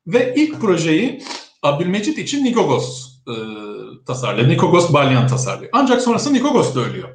[0.07, 1.23] Ve ilk projeyi
[1.63, 3.33] Abdülmecit için Nikogos e,
[4.07, 4.49] tasarlıyor.
[4.49, 5.69] Nikogos Balyan tasarlıyor.
[5.73, 7.09] Ancak sonrasında Nikogos da ölüyor.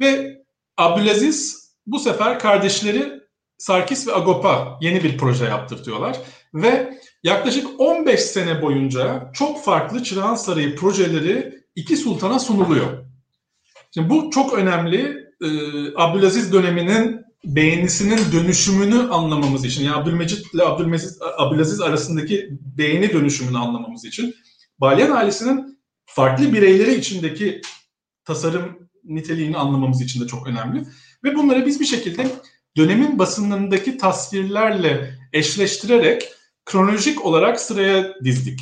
[0.00, 0.38] Ve
[0.76, 3.18] Abdülaziz bu sefer kardeşleri
[3.58, 6.16] Sarkis ve Agop'a yeni bir proje yaptırtıyorlar.
[6.54, 13.04] Ve yaklaşık 15 sene boyunca çok farklı Çırağan Sarayı projeleri iki sultana sunuluyor.
[13.94, 15.48] Şimdi bu çok önemli e,
[15.96, 22.48] Abdülaziz döneminin beğenisinin dönüşümünü anlamamız için, yani Abdülmecit ile Abdülmecit, Abdülaziz arasındaki
[22.78, 24.34] beğeni dönüşümünü anlamamız için
[24.80, 27.60] Balyan ailesinin farklı bireyleri içindeki
[28.24, 30.84] tasarım niteliğini anlamamız için de çok önemli.
[31.24, 32.26] Ve bunları biz bir şekilde
[32.76, 36.28] dönemin basınlarındaki tasvirlerle eşleştirerek
[36.64, 38.60] kronolojik olarak sıraya dizdik.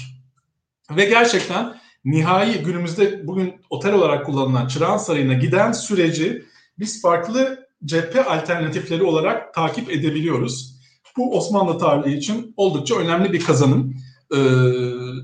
[0.91, 6.43] Ve gerçekten nihai günümüzde bugün otel olarak kullanılan Çırağan Sarayı'na giden süreci
[6.79, 10.77] biz farklı cephe alternatifleri olarak takip edebiliyoruz.
[11.17, 13.95] Bu Osmanlı tarihi için oldukça önemli bir kazanım.
[14.33, 14.39] E,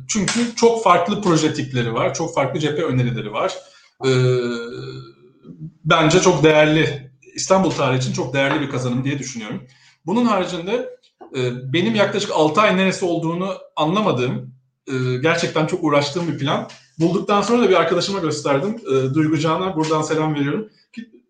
[0.08, 3.54] çünkü çok farklı proje tipleri var, çok farklı cephe önerileri var.
[4.06, 4.10] E,
[5.84, 9.62] bence çok değerli, İstanbul tarihi için çok değerli bir kazanım diye düşünüyorum.
[10.06, 10.90] Bunun haricinde
[11.36, 14.54] e, benim yaklaşık 6 ay neresi olduğunu anlamadığım,
[14.86, 16.68] e, gerçekten çok uğraştığım bir plan.
[16.98, 18.76] Bulduktan sonra da bir arkadaşıma gösterdim.
[18.86, 20.68] E, Duygu Can'a buradan selam veriyorum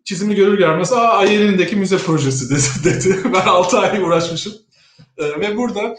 [0.04, 2.50] çizimi görür görmez aa Ayerin'deki müze projesi
[2.84, 2.84] dedi.
[2.84, 3.20] dedi.
[3.24, 4.52] Ben 6 ay uğraşmışım.
[5.18, 5.96] E, ve burada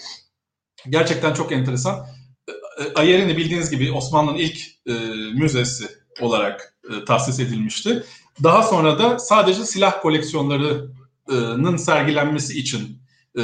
[0.90, 2.06] gerçekten çok enteresan.
[2.50, 4.94] E, Ayerin'i bildiğiniz gibi Osmanlı'nın ilk e,
[5.40, 5.88] müzesi
[6.20, 8.04] olarak e, tahsis edilmişti.
[8.44, 13.04] Daha sonra da sadece silah koleksiyonlarının sergilenmesi için
[13.38, 13.44] e,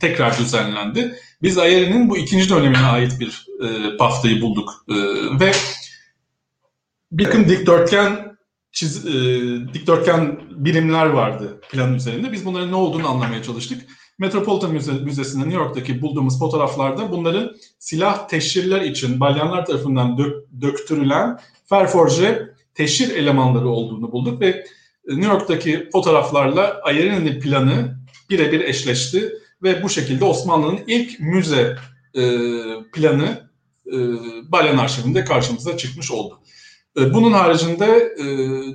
[0.00, 1.18] tekrar düzenlendi.
[1.42, 4.84] Biz Ayerin'in bu ikinci dönemine ait bir e, paftayı bulduk.
[4.88, 4.94] E,
[5.40, 5.52] ve
[7.12, 8.35] bir takım dikdörtgen
[8.76, 9.10] çiz, e,
[9.74, 12.32] dikdörtgen birimler vardı planın üzerinde.
[12.32, 13.86] Biz bunların ne olduğunu anlamaya çalıştık.
[14.18, 21.38] Metropolitan Müze, Müzesi'nde New York'taki bulduğumuz fotoğraflarda bunların silah teşhirler için balyanlar tarafından dök, döktürülen
[21.68, 24.64] ferforje teşhir elemanları olduğunu bulduk ve
[25.08, 27.98] New York'taki fotoğraflarla Ayerin'in planı
[28.30, 31.76] birebir eşleşti ve bu şekilde Osmanlı'nın ilk müze
[32.14, 32.22] e,
[32.92, 33.50] planı
[33.86, 33.96] e,
[34.52, 36.40] Balen Arşivinde karşımıza çıkmış oldu.
[36.98, 38.24] E, bunun haricinde e,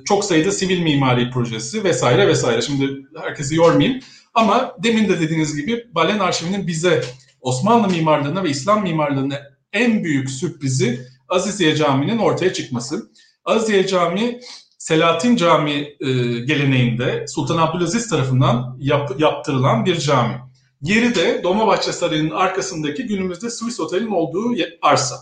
[0.04, 2.62] çok sayıda sivil mimari projesi vesaire vesaire.
[2.62, 4.00] Şimdi herkesi yormayayım
[4.34, 7.04] ama demin de dediğiniz gibi Balen Arşivinin bize
[7.40, 9.40] Osmanlı mimarlığına ve İslam mimarlığına
[9.72, 13.10] en büyük sürprizi Aziziye Camii'nin ortaya çıkması.
[13.44, 14.40] Aziziye Camii
[14.78, 16.06] Selahattin Camii e,
[16.38, 20.34] geleneğinde Sultan Abdülaziz tarafından yap, yaptırılan bir cami.
[20.82, 25.16] Yeri de Dolmabahçe Sarayı'nın arkasındaki günümüzde Swiss Otel'in olduğu arsa.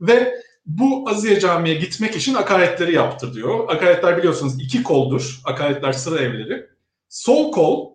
[0.00, 0.34] Ve
[0.66, 3.68] bu Aziye Camii'ye gitmek için akaretleri yaptır diyor.
[3.68, 5.40] Akaretler biliyorsunuz iki koldur.
[5.44, 6.66] Akaretler sıra evleri.
[7.08, 7.94] Sol kol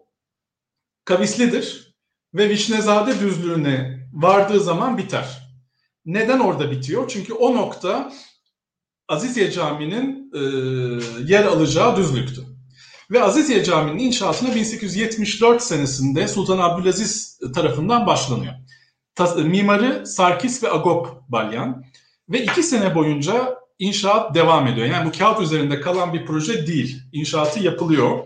[1.06, 1.96] kavislidir
[2.34, 5.46] ve Vişnezade düzlüğüne vardığı zaman biter.
[6.06, 7.08] Neden orada bitiyor?
[7.08, 8.12] Çünkü o nokta
[9.08, 10.40] Aziziye Camii'nin e,
[11.34, 12.42] yer alacağı düzlüktü.
[13.12, 18.54] Ve Aziziye Camii'nin inşaatına 1874 senesinde Sultan Abdülaziz tarafından başlanıyor.
[19.16, 21.84] Tas, mimarı Sarkis ve Agop Balyan
[22.30, 24.88] ve iki sene boyunca inşaat devam ediyor.
[24.88, 27.02] Yani bu kağıt üzerinde kalan bir proje değil.
[27.14, 28.20] İnşaatı yapılıyor.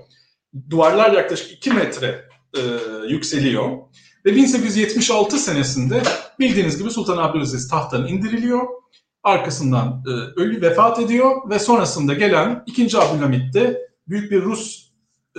[0.69, 2.25] Duvarlar yaklaşık 2 metre
[2.57, 2.61] e,
[3.09, 3.77] yükseliyor.
[4.25, 6.01] Ve 1876 senesinde
[6.39, 8.67] bildiğiniz gibi Sultan Abdülaziz tahttan indiriliyor.
[9.23, 10.09] Arkasından e,
[10.41, 12.97] ölü vefat ediyor ve sonrasında gelen 2.
[12.97, 13.55] Abdülhamit
[14.07, 14.89] büyük bir Rus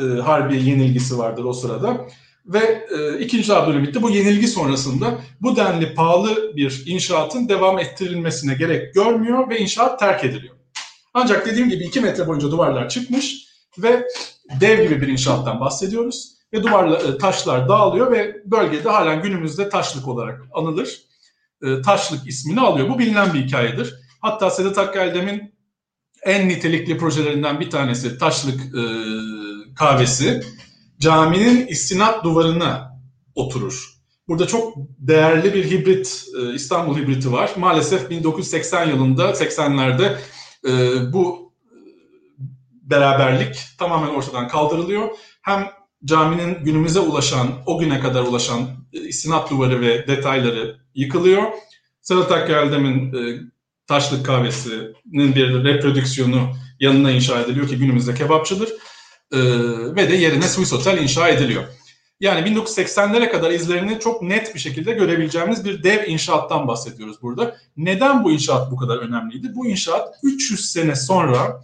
[0.01, 2.07] e, harbi yenilgisi vardır o sırada.
[2.53, 2.87] Ve
[3.19, 3.55] e, 2.
[3.55, 10.01] Abdülhamit bu yenilgi sonrasında bu denli pahalı bir inşaatın devam ettirilmesine gerek görmüyor ve inşaat
[10.01, 10.57] terk ediliyor.
[11.15, 13.47] Ancak dediğim gibi 2 metre boyunca duvarlar çıkmış
[13.79, 14.07] ve
[14.61, 20.09] dev gibi bir inşaattan bahsediyoruz ve duvarla e, taşlar dağılıyor ve bölgede halen günümüzde taşlık
[20.09, 21.01] olarak anılır.
[21.63, 22.89] E, taşlık ismini alıyor.
[22.89, 23.95] Bu bilinen bir hikayedir.
[24.21, 25.55] Hatta Sedat Akgeldem'in
[26.23, 28.83] en nitelikli projelerinden bir tanesi taşlık e,
[29.77, 30.43] kahvesi
[31.01, 33.01] caminin istinat duvarına
[33.35, 33.91] oturur.
[34.29, 37.51] Burada çok değerli bir hibrit, e, İstanbul hibriti var.
[37.57, 40.17] Maalesef 1980 yılında, 80'lerde
[40.67, 40.73] e,
[41.13, 41.53] bu
[42.83, 45.09] beraberlik tamamen ortadan kaldırılıyor.
[45.43, 45.71] Hem
[46.05, 48.61] caminin günümüze ulaşan, o güne kadar ulaşan
[48.93, 51.43] e, istinat duvarı ve detayları yıkılıyor.
[52.03, 53.41] Sedat Akgeldem'in e,
[53.87, 58.69] Taşlık Kahvesi'nin bir reprodüksiyonu yanına inşa ediliyor ki günümüzde kebapçıdır.
[59.33, 59.39] E,
[59.97, 61.65] ve de yerine Swiss Hotel inşa ediliyor.
[62.21, 67.57] Yani 1980'lere kadar izlerini çok net bir şekilde görebileceğimiz bir dev inşaattan bahsediyoruz burada.
[67.77, 69.55] Neden bu inşaat bu kadar önemliydi?
[69.55, 71.63] Bu inşaat 300 sene sonra,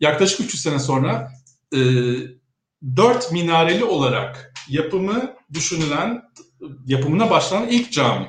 [0.00, 1.32] yaklaşık 300 sene sonra
[1.74, 1.78] e,
[2.96, 6.22] 4 minareli olarak yapımı düşünülen,
[6.86, 8.28] yapımına başlanan ilk cami.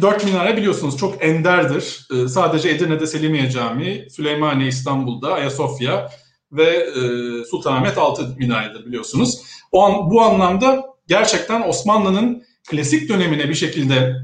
[0.00, 2.08] Dört minare biliyorsunuz çok enderdir.
[2.12, 6.10] Ee, sadece Edirne'de Selimiye Camii, Süleymaniye İstanbul'da, Ayasofya
[6.52, 7.00] ve e,
[7.44, 9.42] Sultanahmet altı minaredir biliyorsunuz.
[9.72, 14.16] O an, bu anlamda gerçekten Osmanlı'nın klasik dönemine bir şekilde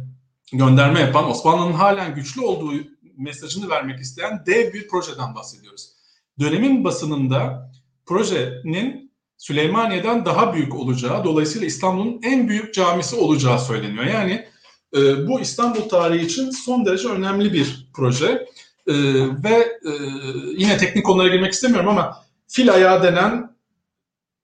[0.52, 2.72] gönderme yapan, Osmanlı'nın halen güçlü olduğu
[3.16, 5.92] mesajını vermek isteyen dev bir projeden bahsediyoruz.
[6.40, 7.70] Dönemin basınında
[8.06, 14.04] projenin Süleymaniye'den daha büyük olacağı, dolayısıyla İstanbul'un en büyük camisi olacağı söyleniyor.
[14.04, 14.46] Yani
[14.96, 18.46] e, bu İstanbul tarihi için son derece önemli bir proje.
[18.86, 18.94] E,
[19.44, 19.92] ve e,
[20.56, 22.16] yine teknik konulara girmek istemiyorum ama
[22.48, 23.56] fil ayağı denen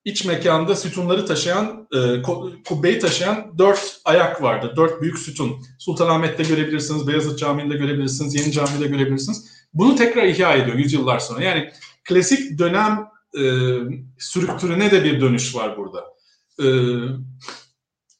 [0.05, 2.23] iç mekanda sütunları taşıyan, e,
[2.69, 4.73] kubbeyi taşıyan dört ayak vardı.
[4.77, 5.57] Dört büyük sütun.
[5.79, 9.47] Sultanahmet'te görebilirsiniz, Beyazıt Camii'nde görebilirsiniz, Yeni Camii'de görebilirsiniz.
[9.75, 11.45] Bunu tekrar ihya ediyor yüzyıllar sonra.
[11.45, 11.71] Yani
[12.05, 13.07] klasik dönem
[13.39, 13.43] e,
[14.19, 16.05] sürüktürüne de bir dönüş var burada.
[16.63, 16.67] E,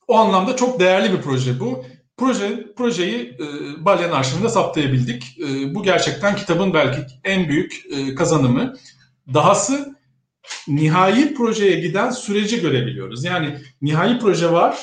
[0.09, 1.85] o anlamda çok değerli bir proje bu.
[2.23, 3.45] Proje, projeyi e,
[3.85, 5.39] Balyan Arşivinde saptayabildik.
[5.41, 8.75] E, bu gerçekten kitabın belki en büyük e, kazanımı.
[9.35, 9.97] Dahası
[10.69, 13.25] nihai projeye giden süreci görebiliyoruz.
[13.25, 14.79] Yani nihai proje var.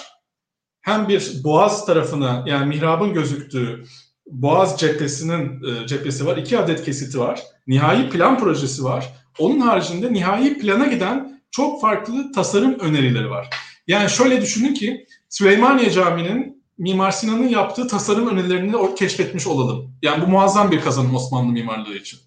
[0.81, 3.83] Hem bir boğaz tarafına yani mihrabın gözüktüğü
[4.27, 6.37] boğaz cephesinin e, cephesi var.
[6.37, 7.41] iki adet kesiti var.
[7.67, 9.13] Nihai plan projesi var.
[9.39, 13.49] Onun haricinde nihai plana giden çok farklı tasarım önerileri var.
[13.87, 19.93] Yani şöyle düşünün ki Süleymaniye Camii'nin Mimar Sinan'ın yaptığı tasarım önerilerini o keşfetmiş olalım.
[20.01, 22.19] Yani bu muazzam bir kazanım Osmanlı mimarlığı için.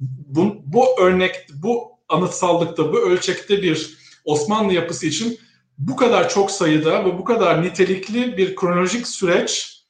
[0.00, 5.38] Bu, bu örnek, bu anıtsallıkta, bu ölçekte bir Osmanlı yapısı için
[5.78, 9.82] bu kadar çok sayıda ve bu kadar nitelikli bir kronolojik süreç,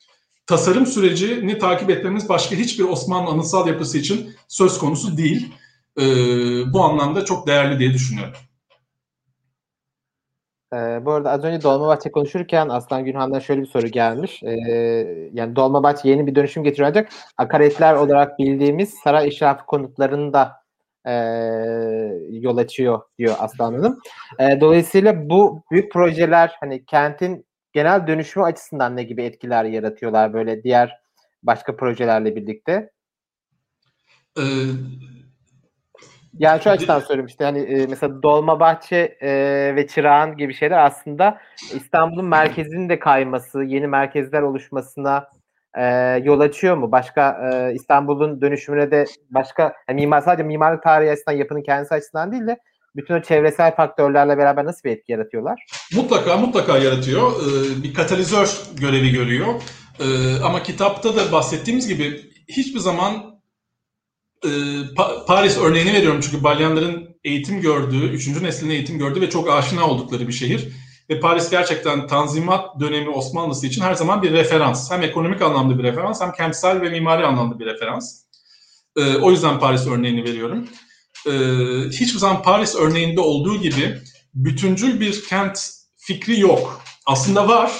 [0.46, 5.52] tasarım sürecini takip etmemiz başka hiçbir Osmanlı anıtsal yapısı için söz konusu değil.
[6.00, 6.04] Ee,
[6.72, 8.34] bu anlamda çok değerli diye düşünüyorum.
[10.74, 14.42] Ee, bu arada az önce Dolmabahçe konuşurken Aslan Günhan'dan şöyle bir soru gelmiş.
[14.42, 14.50] Ee,
[15.32, 20.52] yani Dolmabahçe yeni bir dönüşüm getiriyor ancak akaretler olarak bildiğimiz saray işrafı konutlarını da
[21.06, 21.12] e,
[22.30, 23.98] yol açıyor diyor Aslan Hanım.
[24.38, 30.62] E, dolayısıyla bu büyük projeler hani kentin genel dönüşümü açısından ne gibi etkiler yaratıyorlar böyle
[30.62, 31.00] diğer
[31.42, 32.90] başka projelerle birlikte?
[34.38, 34.42] Ee,
[36.39, 39.30] yani şu açıdan söyleyeyim işte hani e, mesela Dolmabahçe e,
[39.76, 41.39] ve Çırağan gibi şeyler aslında
[41.74, 45.28] İstanbul'un merkezinin de kayması, yeni merkezler oluşmasına
[45.74, 45.84] e,
[46.24, 46.93] yol açıyor mu?
[46.93, 52.32] Başka e, İstanbul'un dönüşümüne de başka yani mimar sadece mimarlık tarihi açısından yapının kendisi açısından
[52.32, 52.57] değil de
[52.97, 55.66] bütün o çevresel faktörlerle beraber nasıl bir etki yaratıyorlar?
[55.95, 57.32] Mutlaka mutlaka yaratıyor.
[57.32, 59.47] Ee, bir katalizör görevi görüyor.
[60.01, 60.05] Ee,
[60.45, 63.12] ama kitapta da bahsettiğimiz gibi hiçbir zaman
[64.45, 64.51] e,
[65.26, 70.28] Paris örneğini veriyorum çünkü Balyanların eğitim gördüğü, üçüncü neslin eğitim gördüğü ve çok aşina oldukları
[70.28, 70.68] bir şehir.
[71.11, 74.91] Ve Paris gerçekten Tanzimat dönemi Osmanlısı için her zaman bir referans.
[74.91, 78.22] Hem ekonomik anlamda bir referans hem kentsel ve mimari anlamda bir referans.
[78.97, 80.68] Ee, o yüzden Paris örneğini veriyorum.
[81.26, 81.30] Ee,
[81.91, 83.99] hiçbir zaman Paris örneğinde olduğu gibi
[84.34, 86.82] bütüncül bir kent fikri yok.
[87.07, 87.72] Aslında var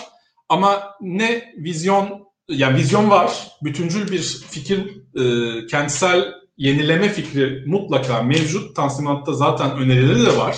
[0.49, 4.79] ama ne vizyon, yani vizyon var, bütüncül bir fikir,
[5.15, 8.77] e, kentsel yenileme fikri mutlaka mevcut.
[8.77, 10.57] Tanzimat'ta zaten önerileri de var.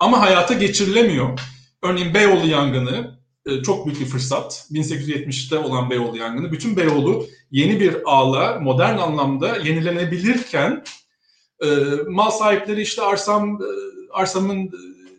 [0.00, 1.40] Ama hayata geçirilemiyor.
[1.82, 4.66] Örneğin Beyoğlu yangını e, çok büyük bir fırsat.
[4.70, 6.52] 1870'te olan Beyoğlu yangını.
[6.52, 10.84] Bütün Beyoğlu yeni bir ağla modern anlamda yenilenebilirken
[11.62, 11.66] e,
[12.08, 13.66] mal sahipleri işte arsam e,
[14.12, 14.70] arsamın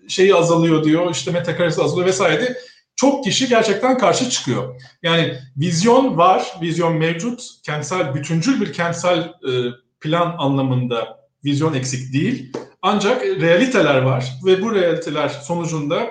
[0.08, 2.58] şeyi azalıyor diyor, işte metrekaresi azalıyor vesaire.
[2.96, 4.82] Çok kişi gerçekten karşı çıkıyor.
[5.04, 7.44] Yani vizyon var, vizyon mevcut.
[7.64, 9.34] Kentsel, bütüncül bir kentsel
[10.02, 12.54] plan anlamında vizyon eksik değil.
[12.82, 16.10] Ancak realiteler var ve bu realiteler sonucunda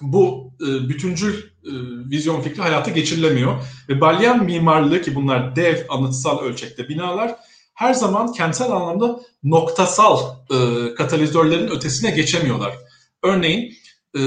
[0.00, 1.34] bu e, bütüncül
[1.64, 1.72] e,
[2.10, 3.62] vizyon fikri hayata geçirilemiyor.
[3.88, 7.36] Ve balyan mimarlığı ki bunlar dev anıtsal ölçekte binalar
[7.74, 10.18] her zaman kentsel anlamda noktasal
[10.50, 12.74] e, katalizörlerin ötesine geçemiyorlar.
[13.22, 13.74] Örneğin
[14.18, 14.20] e,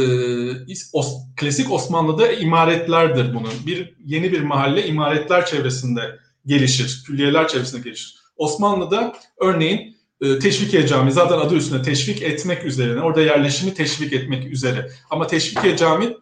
[0.93, 3.53] os, klasik Osmanlı'da imaretlerdir bunun.
[3.65, 6.01] Bir yeni bir mahalle imaretler çevresinde
[6.45, 8.24] gelişir, külliyeler çevresinde gelişir.
[8.37, 14.45] Osmanlı'da örneğin e, Teşvikiye Camii zaten adı üstünde teşvik etmek üzerine, orada yerleşimi teşvik etmek
[14.45, 14.89] üzere.
[15.09, 16.17] Ama Teşvikiye Camii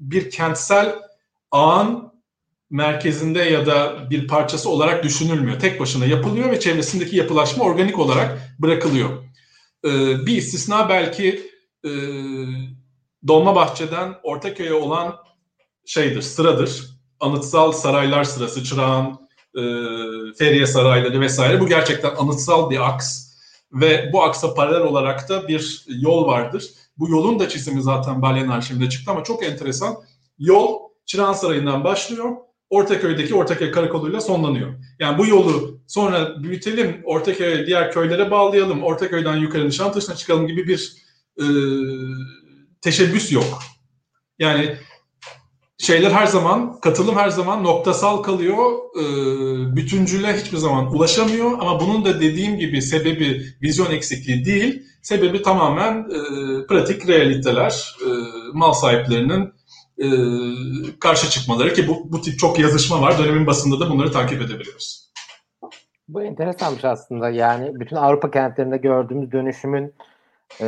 [0.00, 0.94] bir kentsel
[1.50, 2.12] ağın
[2.70, 5.60] merkezinde ya da bir parçası olarak düşünülmüyor.
[5.60, 9.10] Tek başına yapılıyor ve çevresindeki yapılaşma organik olarak bırakılıyor.
[9.84, 9.90] E,
[10.26, 11.50] bir istisna belki
[11.84, 11.90] e,
[13.28, 15.16] Dolmabahçe'den Ortaköy'e olan
[15.86, 16.92] şeydir, sıradır.
[17.20, 19.21] Anıtsal saraylar sırası, Çırağan,
[19.56, 19.62] e,
[20.38, 21.60] Feriye Sarayları vesaire.
[21.60, 23.32] Bu gerçekten anıtsal bir aks
[23.72, 26.64] ve bu aksa paralel olarak da bir yol vardır.
[26.98, 29.96] Bu yolun da çizimi zaten Balyan arşivinde çıktı ama çok enteresan.
[30.38, 32.30] Yol Çırağan Sarayı'ndan başlıyor.
[32.70, 34.74] Ortaköy'deki Ortaköy Karakolu'yla sonlanıyor.
[34.98, 40.96] Yani bu yolu sonra büyütelim, Ortaköy'e diğer köylere bağlayalım, Ortaköy'den yukarı Nişantaşı'na çıkalım gibi bir
[41.38, 41.44] e,
[42.80, 43.58] teşebbüs yok.
[44.38, 44.76] Yani
[45.78, 48.72] şeyler her zaman, katılım her zaman noktasal kalıyor.
[49.00, 49.04] E,
[49.76, 51.52] bütüncüle hiçbir zaman ulaşamıyor.
[51.60, 54.82] Ama bunun da dediğim gibi sebebi vizyon eksikliği değil.
[55.02, 58.08] Sebebi tamamen e, pratik realiteler, e,
[58.52, 59.52] mal sahiplerinin
[59.98, 60.06] e,
[61.00, 63.18] karşı çıkmaları ki bu, bu tip çok yazışma var.
[63.18, 65.12] Dönemin basında da bunları takip edebiliyoruz.
[66.08, 67.30] Bu enteresanmış aslında.
[67.30, 69.94] Yani bütün Avrupa kentlerinde gördüğümüz dönüşümün
[70.60, 70.66] e,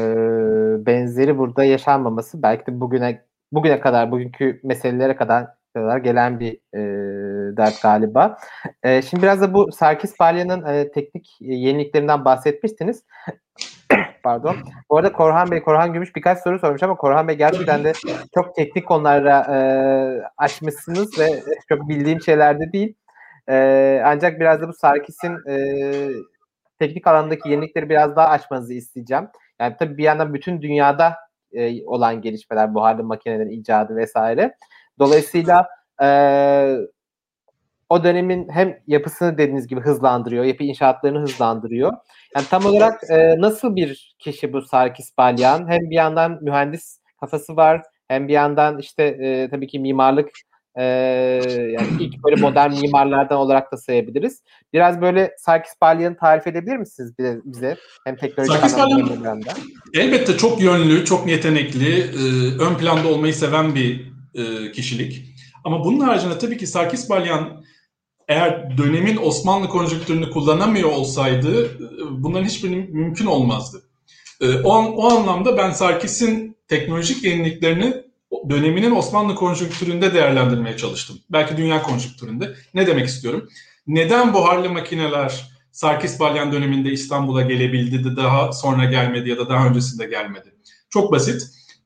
[0.86, 3.22] benzeri burada yaşanmaması belki de bugüne
[3.54, 5.46] bugüne kadar, bugünkü meselelere kadar
[6.02, 6.80] gelen bir e,
[7.56, 8.38] dert galiba.
[8.82, 13.04] E, şimdi biraz da bu Sarkis Balya'nın e, teknik yeniliklerinden bahsetmiştiniz.
[14.22, 14.56] Pardon.
[14.90, 17.92] Bu arada Korhan Bey, Korhan Gümüş birkaç soru sormuş ama Korhan Bey gerçekten de
[18.34, 19.58] çok teknik konulara e,
[20.36, 21.28] açmışsınız ve
[21.68, 22.94] çok bildiğim şeylerde değil.
[23.48, 25.56] E, ancak biraz da bu Sarkis'in e,
[26.78, 29.28] teknik alandaki yenilikleri biraz daha açmanızı isteyeceğim.
[29.60, 31.16] Yani tabii bir yandan bütün dünyada
[31.54, 34.56] e, olan gelişmeler, buharlı makinelerin icadı vesaire.
[34.98, 35.68] Dolayısıyla
[36.02, 36.08] e,
[37.88, 41.92] o dönemin hem yapısını dediğiniz gibi hızlandırıyor, yapı inşaatlarını hızlandırıyor.
[42.36, 45.68] Yani tam olarak e, nasıl bir kişi bu Sarkis Balyan?
[45.70, 50.30] Hem bir yandan mühendis kafası var, hem bir yandan işte e, tabii ki mimarlık
[50.76, 50.84] e,
[51.78, 54.42] yani ilk böyle modern mimarlardan olarak da sayabiliriz.
[54.72, 57.76] Biraz böyle Sarkis Balyan'ı tarif edebilir misiniz bize?
[58.04, 59.42] Hem teknolojik Sarkis Balyan
[59.94, 62.22] elbette çok yönlü, çok yetenekli, e,
[62.58, 65.34] ön planda olmayı seven bir e, kişilik.
[65.64, 67.64] Ama bunun haricinde tabii ki Sarkis Balyan
[68.28, 71.70] eğer dönemin Osmanlı konjonktürünü kullanamıyor olsaydı
[72.10, 73.82] bunların hiçbiri mümkün olmazdı.
[74.40, 78.03] E, o, o anlamda ben Sarkis'in teknolojik yeniliklerini
[78.50, 81.18] döneminin Osmanlı konjonktüründe değerlendirmeye çalıştım.
[81.30, 82.54] Belki dünya konjonktüründe.
[82.74, 83.48] Ne demek istiyorum?
[83.86, 89.66] Neden buharlı makineler Sarkis Balyan döneminde İstanbul'a gelebildi de daha sonra gelmedi ya da daha
[89.66, 90.54] öncesinde gelmedi?
[90.90, 91.42] Çok basit.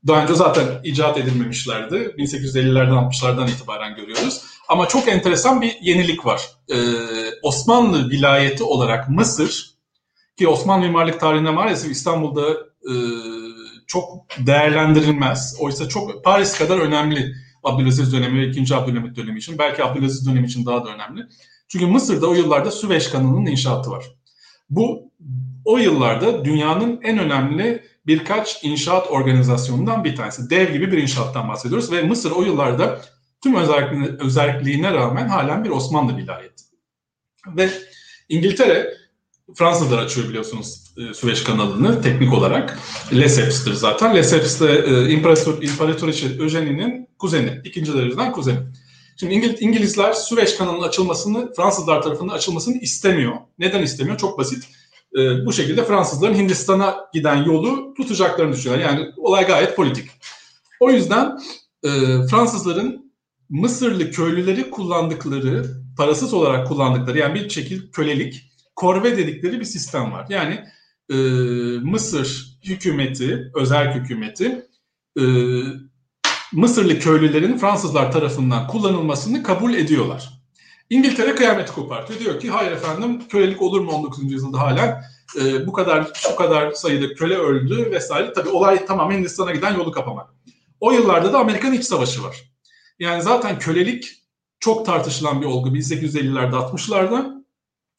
[0.06, 1.94] Daha önce zaten icat edilmemişlerdi.
[1.94, 4.42] 1850'lerden 60'lardan itibaren görüyoruz.
[4.68, 6.42] Ama çok enteresan bir yenilik var.
[6.70, 6.76] Ee,
[7.42, 9.70] Osmanlı vilayeti olarak Mısır
[10.38, 12.50] ki Osmanlı mimarlık tarihine maalesef İstanbul'da
[12.82, 12.92] e,
[13.88, 15.56] çok değerlendirilmez.
[15.60, 17.34] Oysa çok Paris kadar önemli
[17.64, 18.74] Abdülaziz dönemi ve 2.
[18.74, 19.58] Abdülhamit dönemi için.
[19.58, 21.26] Belki Abdülaziz dönemi için daha da önemli.
[21.68, 24.04] Çünkü Mısır'da o yıllarda Süveyş kanalının inşaatı var.
[24.70, 25.12] Bu
[25.64, 30.50] o yıllarda dünyanın en önemli birkaç inşaat organizasyonundan bir tanesi.
[30.50, 33.00] Dev gibi bir inşaattan bahsediyoruz ve Mısır o yıllarda
[33.42, 36.64] tüm özelliğine, özelliğine rağmen halen bir Osmanlı vilayeti.
[37.46, 37.70] Ve
[38.28, 38.94] İngiltere
[39.54, 42.78] Fransızlar açıyor biliyorsunuz Süveyş kanalını teknik olarak.
[43.12, 44.16] Lesseps'tir zaten.
[44.16, 47.60] Lesseps de e, İmparator, İmparatoriçe Eugénie'nin kuzeni.
[47.64, 48.58] ikinci dereceden kuzeni.
[49.20, 53.34] Şimdi İngiliz, İngilizler Süveyş kanalının açılmasını, Fransızlar tarafından açılmasını istemiyor.
[53.58, 54.18] Neden istemiyor?
[54.18, 54.64] Çok basit.
[55.18, 58.90] E, bu şekilde Fransızların Hindistan'a giden yolu tutacaklarını düşünüyorlar.
[58.90, 60.10] Yani olay gayet politik.
[60.80, 61.38] O yüzden
[61.84, 61.88] e,
[62.30, 63.08] Fransızların
[63.50, 65.64] Mısırlı köylüleri kullandıkları,
[65.96, 70.26] parasız olarak kullandıkları yani bir şekilde kölelik, korve dedikleri bir sistem var.
[70.28, 70.64] Yani
[71.10, 71.14] e,
[71.82, 74.66] Mısır hükümeti, özel hükümeti
[75.20, 75.22] e,
[76.52, 80.38] Mısırlı köylülerin Fransızlar tarafından kullanılmasını kabul ediyorlar.
[80.90, 82.20] İngiltere kıyameti kopartıyor.
[82.20, 84.32] Diyor ki hayır efendim kölelik olur mu 19.
[84.32, 85.00] yüzyılda hala
[85.40, 88.32] e, bu kadar şu kadar sayıda köle öldü vesaire.
[88.32, 90.30] Tabii olay tamamen Hindistan'a giden yolu kapamak.
[90.80, 92.52] O yıllarda da Amerikan İç Savaşı var.
[92.98, 94.18] Yani zaten kölelik
[94.60, 97.37] çok tartışılan bir olgu 1850'lerde 60'larda.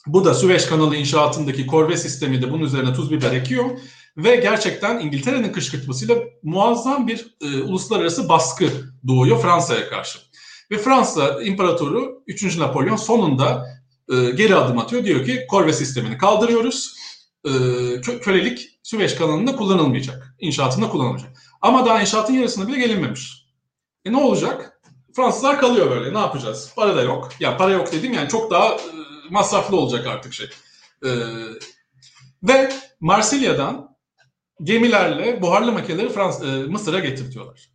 [0.08, 3.70] Bu da Süveyş kanalı inşaatındaki korve sistemi de bunun üzerine tuz biber ekiyor.
[4.18, 8.70] Ve gerçekten İngiltere'nin kışkırtmasıyla muazzam bir e, uluslararası baskı
[9.08, 10.20] doğuyor Fransa'ya karşı.
[10.72, 12.58] Ve Fransa İmparatoru 3.
[12.58, 13.66] Napolyon sonunda
[14.12, 15.04] e, geri adım atıyor.
[15.04, 16.96] Diyor ki korve sistemini kaldırıyoruz.
[17.46, 20.36] E, kö- kölelik Süveyş kanalında kullanılmayacak.
[20.40, 21.32] İnşaatında kullanılmayacak.
[21.62, 23.46] Ama daha inşaatın yarısına bile gelinmemiş.
[24.06, 24.82] E ne olacak?
[25.16, 26.14] Fransızlar kalıyor böyle.
[26.14, 26.74] Ne yapacağız?
[26.76, 27.30] Para da yok.
[27.40, 28.99] Ya para yok dedim yani çok daha e,
[29.30, 30.48] masraflı olacak artık şey.
[31.06, 31.10] E,
[32.44, 32.70] ve
[33.00, 33.98] Marsilya'dan
[34.64, 37.70] gemilerle buharlı makineleri Frans e, Mısır'a getirtiyorlar.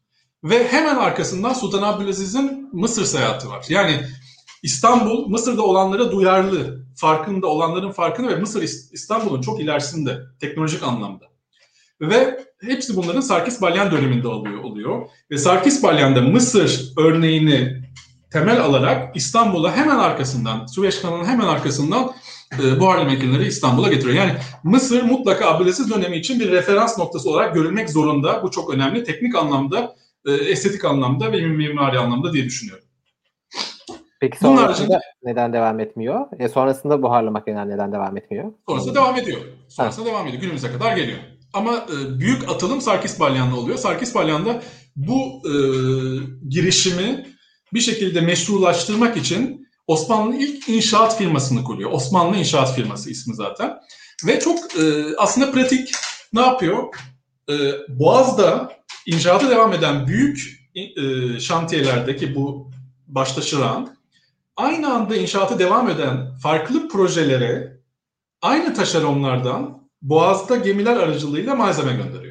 [0.45, 3.67] Ve hemen arkasından Sultan Abdülaziz'in Mısır seyahati var.
[3.69, 4.01] Yani
[4.63, 11.25] İstanbul Mısır'da olanlara duyarlı, farkında olanların farkında ve Mısır İstanbul'un çok ilerisinde teknolojik anlamda.
[12.01, 15.09] Ve hepsi bunların Sarkis Balyan döneminde alıyor oluyor.
[15.31, 17.85] Ve Sarkis Balyan da Mısır örneğini
[18.35, 22.13] temel alarak İstanbul'a hemen arkasından, Süveyş kanalının hemen arkasından
[22.63, 24.17] e, buharlı makineleri İstanbul'a getiriyor.
[24.17, 24.33] Yani
[24.65, 28.43] Mısır mutlaka Abdülaziz dönemi için bir referans noktası olarak görülmek zorunda.
[28.43, 29.05] Bu çok önemli.
[29.05, 29.95] Teknik anlamda,
[30.27, 32.85] e, estetik anlamda ve mimari anlamda diye düşünüyorum.
[34.21, 36.27] Peki sonrasında haricinde, neden devam etmiyor?
[36.39, 38.53] E sonrasında buharlı makineler neden devam etmiyor?
[38.69, 39.41] Sonrasında devam ediyor.
[39.69, 40.11] Sonrasında ha.
[40.11, 40.43] devam ediyor.
[40.43, 41.19] Günümüze kadar geliyor.
[41.53, 43.79] Ama e, büyük atılım Sarkis Balyan'la oluyor.
[43.79, 44.63] Sarkis Balyan'da
[44.97, 45.55] bu e,
[46.49, 47.34] girişimi
[47.75, 51.93] bir şekilde meşrulaştırmak için Osmanlı'nın ilk inşaat firmasını kuruyor.
[51.93, 53.79] Osmanlı İnşaat Firması ismi zaten.
[54.27, 55.93] Ve çok e, aslında pratik
[56.33, 56.95] ne yapıyor?
[57.51, 57.55] E,
[57.89, 58.73] Boğaz'da
[59.07, 62.71] inşaata devam eden büyük e, şantiyelerdeki bu
[63.07, 63.97] başta Şırağan
[64.57, 67.81] aynı anda inşaatı devam eden farklı projelere
[68.43, 72.24] aynı taşeronlardan Boğaz'da gemiler aracılığıyla malzeme gönderiyor.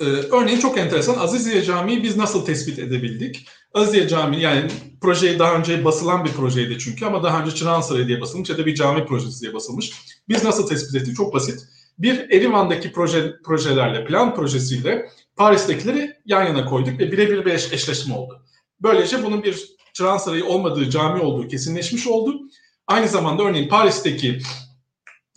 [0.00, 3.48] Ee, örneğin çok enteresan Aziziye Camii biz nasıl tespit edebildik?
[3.74, 4.70] Aziziye Camii yani
[5.00, 8.66] projeyi daha önce basılan bir projeydi çünkü ama daha önce Çırağan diye basılmış ya da
[8.66, 9.92] bir cami projesi diye basılmış.
[10.28, 11.16] Biz nasıl tespit ettik?
[11.16, 11.60] Çok basit.
[11.98, 18.14] Bir Erivan'daki proje, projelerle, plan projesiyle Paris'tekileri yan yana koyduk ve birebir bir eş, eşleşme
[18.14, 18.42] oldu.
[18.80, 22.40] Böylece bunun bir Çırağan olmadığı cami olduğu kesinleşmiş oldu.
[22.86, 24.38] Aynı zamanda örneğin Paris'teki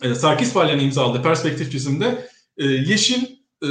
[0.02, 3.66] e, Sarkis Balyan'ın imzaladığı perspektif çizimde e, yeşil e,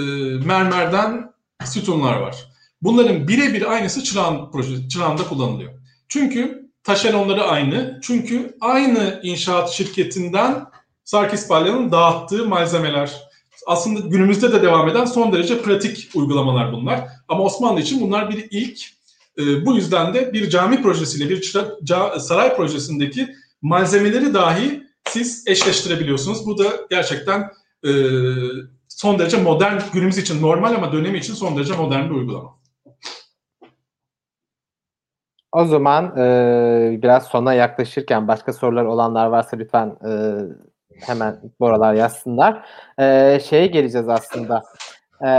[0.45, 1.33] mermerden
[1.65, 2.51] sütunlar var.
[2.81, 5.71] Bunların birebir aynısı Çırağan proje, Çırağan'da kullanılıyor.
[6.09, 7.99] Çünkü taşeronları aynı.
[8.01, 10.65] Çünkü aynı inşaat şirketinden
[11.03, 13.31] Sarkis Balyan'ın dağıttığı malzemeler.
[13.67, 17.07] Aslında günümüzde de devam eden son derece pratik uygulamalar bunlar.
[17.27, 18.79] Ama Osmanlı için bunlar bir ilk.
[19.37, 26.45] E, bu yüzden de bir cami projesiyle bir çıra, saray projesindeki malzemeleri dahi siz eşleştirebiliyorsunuz.
[26.45, 27.51] Bu da gerçekten
[27.85, 27.91] e,
[29.01, 32.57] son derece modern, günümüz için normal ama dönemi için son derece modern bir uygulama.
[35.51, 40.11] O zaman e, biraz sona yaklaşırken başka sorular olanlar varsa lütfen e,
[41.05, 42.65] hemen buralar yazsınlar.
[42.99, 44.63] E, şeye geleceğiz aslında.
[45.25, 45.31] E,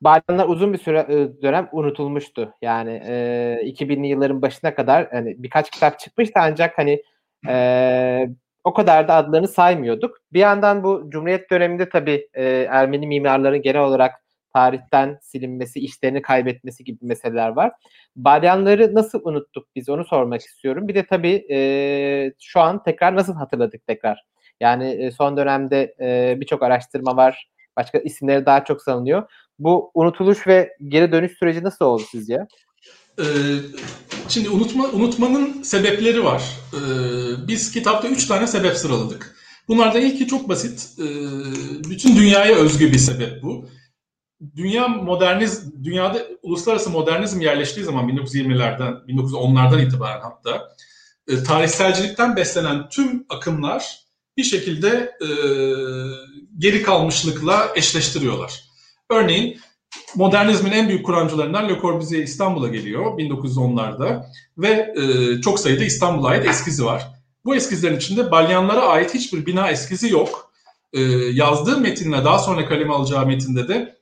[0.00, 2.54] Balyanlar uzun bir süre e, dönem unutulmuştu.
[2.62, 7.02] Yani e, 2000'li yılların başına kadar hani birkaç kitap çıkmıştı ancak hani
[7.48, 8.28] E,
[8.66, 10.18] o kadar da adlarını saymıyorduk.
[10.32, 14.12] Bir yandan bu Cumhuriyet döneminde tabii e, Ermeni mimarların genel olarak
[14.54, 17.72] tarihten silinmesi, işlerini kaybetmesi gibi meseleler var.
[18.16, 20.88] Balyanları nasıl unuttuk biz onu sormak istiyorum.
[20.88, 24.24] Bir de tabii e, şu an tekrar nasıl hatırladık tekrar?
[24.60, 27.50] Yani e, son dönemde e, birçok araştırma var.
[27.76, 29.30] Başka isimleri daha çok sanılıyor.
[29.58, 32.46] Bu unutuluş ve geri dönüş süreci nasıl oldu sizce?
[33.18, 33.24] Ee,
[34.28, 36.42] şimdi unutma, unutmanın sebepleri var.
[36.74, 36.78] Ee,
[37.48, 39.36] biz kitapta üç tane sebep sıraladık.
[39.68, 40.88] Bunlardan ilki çok basit.
[40.98, 41.04] Ee,
[41.90, 43.68] bütün dünyaya özgü bir sebep bu.
[44.56, 50.76] Dünya moderniz, dünyada uluslararası modernizm yerleştiği zaman 1920'lerden, 1910'lardan itibaren hatta
[51.28, 53.98] e, tarihselcilikten beslenen tüm akımlar
[54.36, 55.28] bir şekilde e,
[56.58, 58.64] geri kalmışlıkla eşleştiriyorlar.
[59.10, 59.60] Örneğin
[60.14, 64.24] modernizmin en büyük kuramcılarından Le Corbusier İstanbul'a geliyor 1910'larda
[64.58, 67.06] ve e, çok sayıda İstanbul'a ait eskizi var.
[67.44, 70.50] Bu eskizlerin içinde Balyanlara ait hiçbir bina eskizi yok.
[70.92, 71.00] E,
[71.32, 73.96] yazdığı metinle daha sonra kaleme alacağı metinde de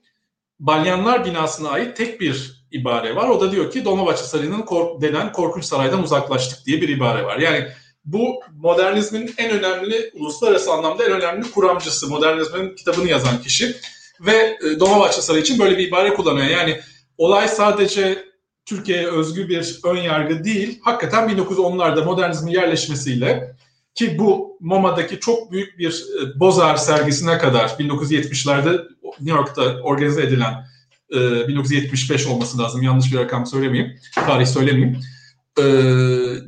[0.61, 3.29] Balyanlar binasına ait tek bir ibare var.
[3.29, 7.39] O da diyor ki Dolmabahçe Sarayı'nın kork denen korkunç saraydan uzaklaştık diye bir ibare var.
[7.39, 7.67] Yani
[8.05, 13.77] bu modernizmin en önemli, uluslararası anlamda en önemli kuramcısı, modernizmin kitabını yazan kişi
[14.21, 16.47] ve e, Dolmabahçe Sarayı için böyle bir ibare kullanıyor.
[16.47, 16.81] Yani
[17.19, 18.25] olay sadece
[18.67, 23.57] Türkiye'ye özgü bir ön yargı değil, hakikaten 1910'larda modernizmin yerleşmesiyle
[23.95, 28.89] ki bu MoMA'daki çok büyük bir e, Bozar sergisine kadar 1970'lerde
[29.21, 30.67] New York'ta organize edilen
[31.11, 35.01] 1975 e, olması lazım yanlış bir rakam söylemeyeyim, tarih söylemeyeyim.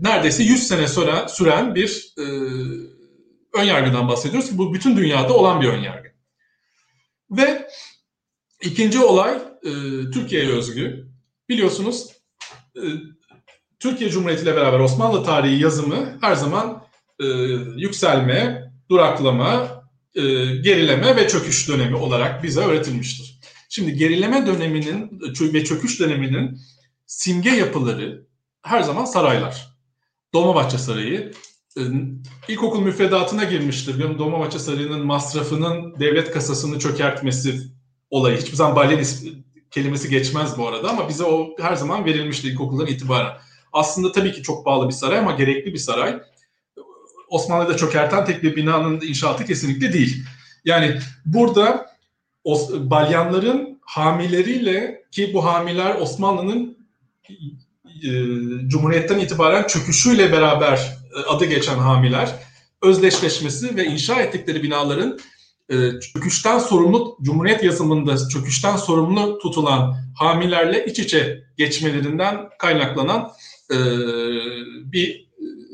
[0.00, 2.14] Neredeyse 100 sene sonra süren bir
[3.54, 6.15] ön yargıdan bahsediyoruz bu bütün dünyada olan bir ön yargı.
[7.30, 7.68] Ve
[8.62, 9.70] ikinci olay e,
[10.10, 11.08] Türkiye'ye özgü.
[11.48, 12.12] Biliyorsunuz
[12.76, 12.82] e,
[13.80, 16.84] Türkiye Cumhuriyeti ile beraber Osmanlı tarihi yazımı her zaman
[17.20, 17.26] e,
[17.76, 19.82] yükselme, duraklama,
[20.14, 20.22] e,
[20.56, 23.40] gerileme ve çöküş dönemi olarak bize öğretilmiştir.
[23.68, 26.60] Şimdi gerileme döneminin ve çöküş döneminin
[27.06, 28.26] simge yapıları
[28.62, 29.76] her zaman saraylar.
[30.34, 31.32] Dolmabahçe Sarayı
[32.48, 34.18] ilkokul müfredatına girmiştir.
[34.18, 37.60] Dolmabahçe Sarayı'nın masrafının devlet kasasını çökertmesi
[38.10, 38.36] olayı.
[38.36, 39.04] Hiçbir zaman balyan
[39.70, 43.32] kelimesi geçmez bu arada ama bize o her zaman verilmişti ilkokuldan itibaren.
[43.72, 46.20] Aslında tabii ki çok bağlı bir saray ama gerekli bir saray.
[47.28, 50.24] Osmanlı'da çökerten tek bir binanın inşaatı kesinlikle değil.
[50.64, 51.86] Yani burada
[52.74, 56.78] balyanların hamileriyle ki bu hamiler Osmanlı'nın
[58.04, 58.08] e,
[58.68, 62.28] Cumhuriyet'ten itibaren çöküşüyle beraber adı geçen hamiler
[62.82, 65.18] özdeşleşmesi ve inşa ettikleri binaların
[65.70, 73.30] e, çöküşten sorumlu, Cumhuriyet yazımında çöküşten sorumlu tutulan hamilerle iç içe geçmelerinden kaynaklanan
[73.72, 73.76] e,
[74.92, 75.26] bir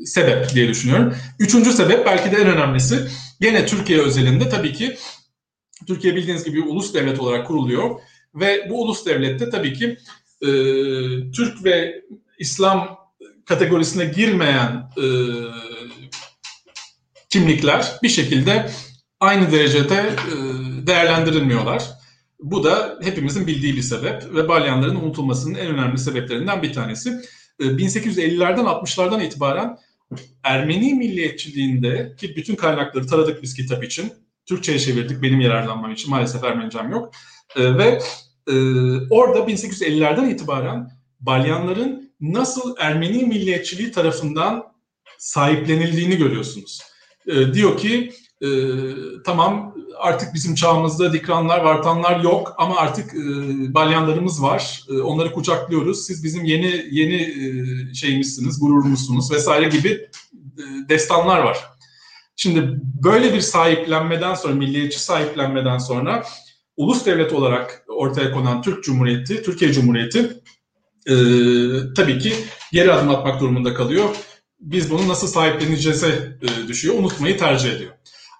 [0.05, 1.15] sebep diye düşünüyorum.
[1.39, 3.07] Üçüncü sebep belki de en önemlisi
[3.41, 4.97] gene Türkiye özelinde tabii ki
[5.87, 7.99] Türkiye bildiğiniz gibi ulus devlet olarak kuruluyor
[8.35, 9.97] ve bu ulus devlette tabii ki
[10.41, 10.47] e,
[11.31, 12.01] Türk ve
[12.39, 13.02] İslam
[13.45, 15.05] kategorisine girmeyen e,
[17.29, 18.69] kimlikler bir şekilde
[19.19, 20.35] aynı derecede e,
[20.87, 21.83] değerlendirilmiyorlar.
[22.39, 27.09] Bu da hepimizin bildiği bir sebep ve balyanların unutulmasının en önemli sebeplerinden bir tanesi.
[27.59, 29.77] E, 1850'lerden 60'lardan itibaren
[30.43, 34.13] Ermeni milliyetçiliğinde ki bütün kaynakları taradık biz kitap için.
[34.45, 36.09] Türkçe'ye çevirdik benim yararlanmam için.
[36.09, 37.11] Maalesef Ermenicem yok.
[37.55, 37.99] E, ve
[38.47, 38.53] e,
[39.09, 44.63] orada 1850'lerden itibaren balyanların nasıl Ermeni milliyetçiliği tarafından
[45.17, 46.81] sahiplenildiğini görüyorsunuz.
[47.27, 48.47] E, diyor ki e,
[49.25, 53.19] tamam artık bizim çağımızda dikranlar, vartanlar yok ama artık e,
[53.73, 54.83] balyanlarımız var.
[54.89, 56.05] E, onları kucaklıyoruz.
[56.05, 59.89] Siz bizim yeni yeni e, şeyimizsiniz, gururumuzsunuz vesaire gibi
[60.57, 61.57] e, destanlar var.
[62.35, 66.23] Şimdi böyle bir sahiplenmeden sonra, milliyetçi sahiplenmeden sonra
[66.77, 70.42] ulus devlet olarak ortaya konan Türk Cumhuriyeti, Türkiye Cumhuriyeti
[71.07, 71.13] e,
[71.95, 72.33] tabii ki
[72.71, 74.15] geri adım atmak durumunda kalıyor.
[74.59, 77.91] Biz bunu nasıl sahipleneceğize e, düşüyor, unutmayı tercih ediyor.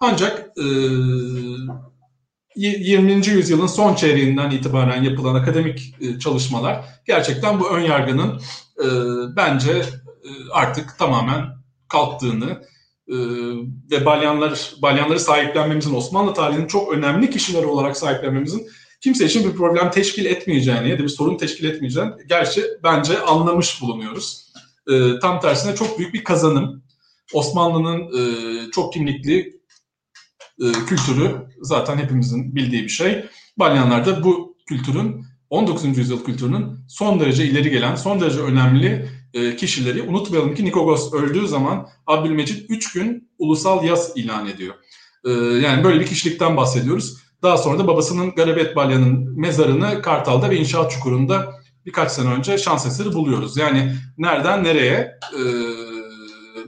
[0.02, 0.66] Ancak e,
[2.56, 3.28] 20.
[3.28, 8.42] yüzyılın son çeyreğinden itibaren yapılan akademik e, çalışmalar gerçekten bu ön yargının
[8.84, 8.88] e,
[9.36, 11.46] bence e, artık tamamen
[11.88, 12.64] kalktığını
[13.08, 13.16] e,
[13.92, 18.68] ve balyanlar balyanları sahiplenmemizin Osmanlı tarihinin çok önemli kişileri olarak sahiplenmemizin
[19.04, 23.82] kimse için bir problem teşkil etmeyeceğini ya da bir sorun teşkil etmeyeceğini gerçi bence anlamış
[23.82, 24.54] bulunuyoruz.
[24.92, 26.84] E, tam tersine çok büyük bir kazanım.
[27.34, 29.62] Osmanlı'nın e, çok kimlikli
[30.62, 33.26] e, kültürü zaten hepimizin bildiği bir şey.
[33.58, 35.98] Balyanlar da bu kültürün 19.
[35.98, 40.02] yüzyıl kültürünün son derece ileri gelen, son derece önemli e, kişileri.
[40.02, 44.76] Unutmayalım ki Nikogos öldüğü zaman Abdülmecit 3 gün ulusal yaz ilan ediyor.
[45.26, 45.32] E,
[45.66, 47.18] yani böyle bir kişilikten bahsediyoruz.
[47.44, 51.54] Daha sonra da babasının Garabet Balya'nın mezarını Kartal'da ve inşaat çukurunda
[51.86, 53.58] birkaç sene önce şans eseri buluyoruz.
[53.58, 55.42] Yani nereden nereye e,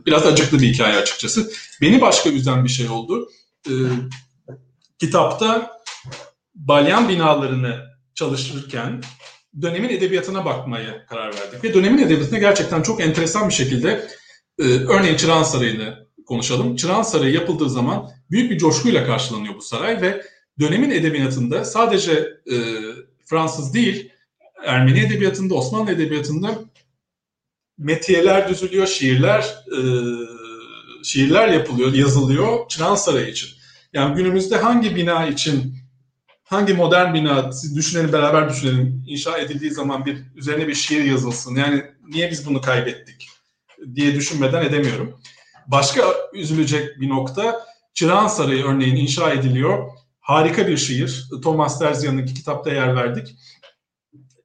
[0.06, 1.52] biraz acıklı bir hikaye açıkçası.
[1.82, 3.30] Beni başka üzen bir şey oldu.
[3.68, 3.74] E,
[5.00, 5.82] kitapta
[6.56, 7.80] balyan binalarını
[8.16, 9.02] çalışırken
[9.62, 11.64] dönemin edebiyatına bakmaya karar verdik.
[11.64, 14.08] Ve dönemin edebiyatına gerçekten çok enteresan bir şekilde
[14.60, 16.76] e, örneğin Çırağan Sarayı'nı konuşalım.
[16.76, 20.22] Çırağan Sarayı yapıldığı zaman büyük bir coşkuyla karşılanıyor bu saray ve
[20.60, 22.12] dönemin edebiyatında sadece
[22.52, 22.56] e,
[23.26, 24.12] Fransız değil,
[24.66, 26.60] Ermeni edebiyatında, Osmanlı edebiyatında
[27.78, 29.42] metiyeler düzülüyor, şiirler
[29.78, 29.80] e,
[31.04, 33.50] şiirler yapılıyor, yazılıyor Çırağan Sarayı için.
[33.94, 35.76] Yani günümüzde hangi bina için
[36.44, 41.56] hangi modern bina siz düşünelim beraber düşünelim inşa edildiği zaman bir üzerine bir şiir yazılsın.
[41.56, 43.30] Yani niye biz bunu kaybettik
[43.96, 45.20] diye düşünmeden edemiyorum.
[45.68, 46.04] Başka
[46.34, 49.92] üzülecek bir nokta Çırağan Sarayı örneğin inşa ediliyor.
[50.26, 51.30] Harika bir şiir.
[51.44, 53.36] Thomas Terzian'ın kitapta yer verdik.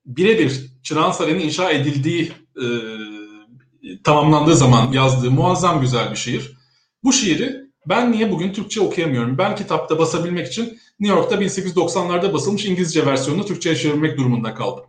[0.07, 2.67] Birebir Çırağan Sarayı'nın inşa edildiği e,
[4.05, 6.57] tamamlandığı zaman yazdığı muazzam güzel bir şiir.
[7.05, 7.57] Bu şiiri
[7.87, 9.39] ben niye bugün Türkçe okuyamıyorum?
[9.39, 14.85] Ben kitapta basabilmek için New York'ta 1890'larda basılmış İngilizce versiyonunu Türkçe'ye çevirmek durumunda kaldım.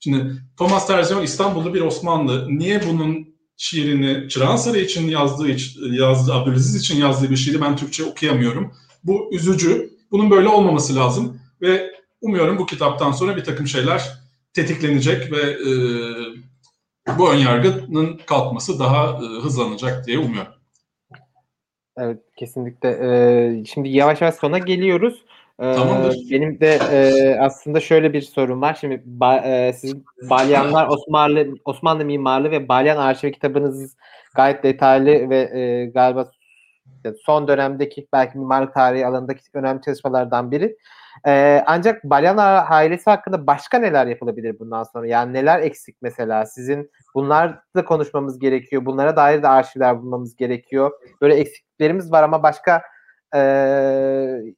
[0.00, 2.46] Şimdi Thomas Terzion İstanbul'da bir Osmanlı.
[2.48, 5.56] Niye bunun şiirini Çırağan Sarayı için yazdığı,
[5.94, 8.72] yazdığı Abdülaziz için yazdığı bir şiiri ben Türkçe okuyamıyorum.
[9.04, 9.95] Bu üzücü.
[10.10, 14.12] Bunun böyle olmaması lazım ve umuyorum bu kitaptan sonra bir takım şeyler
[14.52, 15.70] tetiklenecek ve e,
[17.18, 20.52] bu önyargının kalkması daha e, hızlanacak diye umuyorum.
[21.96, 22.88] Evet kesinlikle.
[22.88, 25.24] Ee, şimdi yavaş yavaş sona geliyoruz.
[25.60, 26.16] Ee, Tamamdır.
[26.30, 28.78] Benim de e, aslında şöyle bir sorum var.
[28.80, 33.96] Şimdi ba, e, sizin Balyanlar Osmanlı Osmanlı mimarlığı ve Balyan arşivi kitabınız
[34.34, 36.30] gayet detaylı ve e, galiba
[37.24, 40.76] son dönemdeki belki mimarlık tarihi alanındaki önemli çalışmalardan biri.
[41.26, 42.36] Ee, ancak Balyan
[42.68, 45.06] ailesi hakkında başka neler yapılabilir bundan sonra?
[45.06, 46.46] Yani neler eksik mesela?
[46.46, 48.86] Sizin bunlar da konuşmamız gerekiyor.
[48.86, 50.90] Bunlara dair de arşivler bulmamız gerekiyor.
[51.20, 52.82] Böyle eksiklerimiz var ama başka
[53.34, 53.40] e,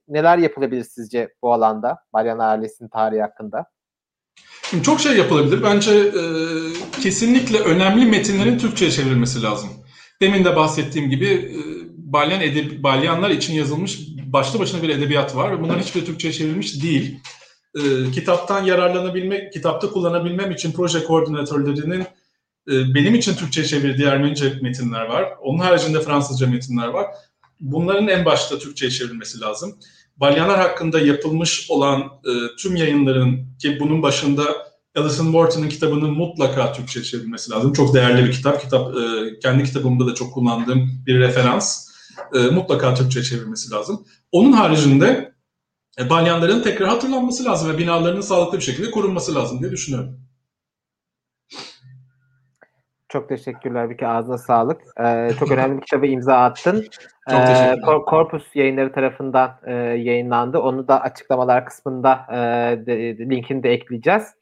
[0.08, 1.98] neler yapılabilir sizce bu alanda?
[2.12, 3.66] Balyan ailesinin tarihi hakkında.
[4.62, 5.62] Şimdi çok şey yapılabilir.
[5.62, 6.22] Bence e,
[7.02, 9.70] kesinlikle önemli metinlerin Türkçe'ye çevrilmesi lazım.
[10.22, 11.58] Demin de bahsettiğim gibi e,
[12.12, 16.82] Balyan edeb Balyanlar için yazılmış başlı başına bir edebiyat var ve bunların hiçbir Türkçe'ye çevrilmiş
[16.82, 17.20] değil.
[17.74, 22.00] E, kitaptan yararlanabilmek, kitapta kullanabilmem için proje koordinatörlerinin
[22.70, 25.34] e, benim için Türkçe'ye çevirdiği Ermenice metinler var.
[25.42, 27.06] Onun haricinde Fransızca metinler var.
[27.60, 29.78] Bunların en başta Türkçe'ye çevrilmesi lazım.
[30.16, 34.42] Balyanlar hakkında yapılmış olan e, tüm yayınların ki bunun başında
[34.96, 37.72] Alison Wharton'ın kitabının mutlaka Türkçe çevrilmesi lazım.
[37.72, 38.60] Çok değerli bir kitap.
[38.60, 41.87] Kitap e, kendi kitabımda da çok kullandığım bir referans.
[42.34, 44.06] E, mutlaka Türkçe çevrilmesi lazım.
[44.32, 45.32] Onun haricinde
[46.00, 50.20] e, balyanların tekrar hatırlanması lazım ve binalarının sağlıklı bir şekilde korunması lazım diye düşünüyorum.
[53.08, 54.80] Çok teşekkürler bir ağzına sağlık.
[55.00, 56.74] Ee, çok önemli bir kitabı imza attın.
[57.30, 57.96] Çok teşekkürler.
[57.96, 60.58] Ee, Korpus yayınları tarafından e, yayınlandı.
[60.58, 62.36] Onu da açıklamalar kısmında e,
[62.86, 64.34] de, linkini de ekleyeceğiz.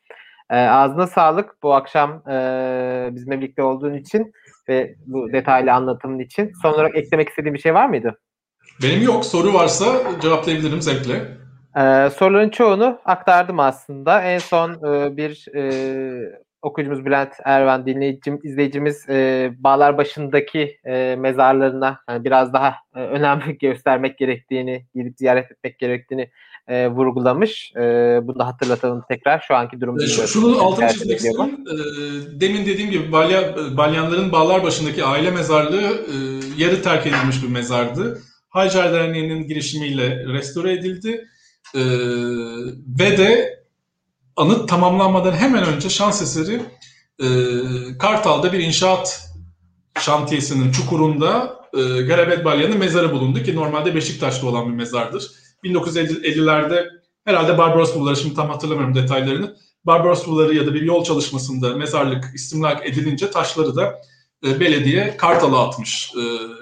[0.51, 4.33] E, ağzına sağlık bu akşam e, bizimle birlikte olduğun için
[4.69, 6.53] ve bu detaylı anlatımın için.
[6.62, 8.19] Son olarak eklemek istediğin bir şey var mıydı?
[8.83, 9.25] Benim yok.
[9.25, 9.87] Soru varsa
[10.23, 11.14] cevaplayabilirim zevkle.
[11.77, 14.23] Ee, soruların çoğunu aktardım aslında.
[14.23, 15.62] En son e, bir e,
[16.62, 23.43] okuyucumuz Bülent Ervan dinleyicim, izleyicimiz e, Bağlar başındaki e, mezarlarına yani biraz daha e, önem
[23.61, 26.31] göstermek gerektiğini, gidip ziyaret etmek gerektiğini
[26.69, 27.73] e, vurgulamış.
[27.77, 27.81] E,
[28.23, 29.45] bunu da hatırlatalım tekrar.
[29.49, 31.51] Şu anki durum e, Şunu altını çizmek istiyorum.
[31.51, 31.77] E,
[32.41, 36.14] demin dediğim gibi Balya, Balyanların Bağlar başındaki aile mezarlığı e,
[36.57, 38.21] yarı terk edilmiş bir mezardı.
[38.49, 41.25] Hacer Derneği'nin girişimiyle restore edildi.
[41.75, 41.81] E,
[43.01, 43.59] ve de
[44.37, 46.61] anıt tamamlanmadan hemen önce şans eseri
[47.23, 47.27] e,
[47.99, 49.31] Kartal'da bir inşaat
[50.01, 55.31] şantiyesinin çukurunda e, Garabet Balyan'ın mezarı bulundu ki normalde Beşiktaş'ta olan bir mezardır.
[55.65, 56.89] 1950'lerde
[57.25, 59.57] herhalde Barbaros Bulvarı şimdi tam hatırlamıyorum detaylarını.
[59.85, 64.01] Barbaros Bulvarı ya da bir yol çalışmasında mezarlık istimlak edilince taşları da
[64.47, 66.13] e, belediye Kartal'a atmış.
[66.15, 66.21] E,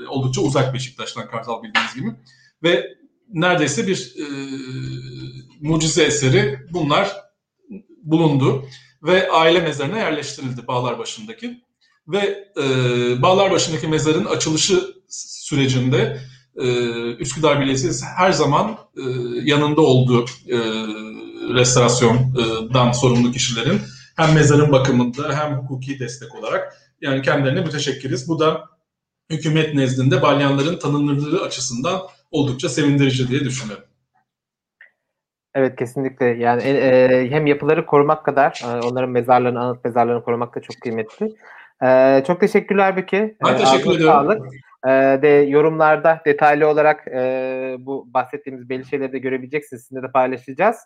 [0.08, 2.10] oldukça uzak Beşiktaş'tan Kartal bildiğiniz gibi.
[2.62, 2.96] Ve
[3.32, 4.24] neredeyse bir e,
[5.60, 7.16] mucize eseri bunlar
[8.02, 8.66] bulundu
[9.02, 11.64] ve aile mezarına yerleştirildi Bağlar başındaki
[12.08, 16.20] Ve e, başındaki mezarın açılışı sürecinde
[16.56, 16.66] e,
[17.14, 19.02] Üsküdar Belediyesi her zaman e,
[19.42, 20.56] yanında oldu e,
[21.54, 23.80] restorasyondan sorumlu kişilerin
[24.16, 28.28] hem mezarın bakımında hem hukuki destek olarak yani kendilerine müteşekkiriz.
[28.28, 28.64] Bu da
[29.30, 32.00] hükümet nezdinde balyanların tanınırlığı açısından
[32.30, 33.84] oldukça sevindirici diye düşünüyorum.
[35.54, 40.60] Evet kesinlikle yani e, hem yapıları korumak kadar e, onların mezarlarını, anıt mezarlarını korumak da
[40.60, 41.36] çok kıymetli.
[41.82, 43.36] E, çok teşekkürler Büki.
[43.44, 44.14] Ben e, teşekkür ediyorum.
[44.14, 44.46] Sağlık.
[44.86, 44.90] E,
[45.22, 49.82] de yorumlarda detaylı olarak e, bu bahsettiğimiz belli şeyleri de görebileceksiniz.
[49.82, 50.76] Sizinle de paylaşacağız.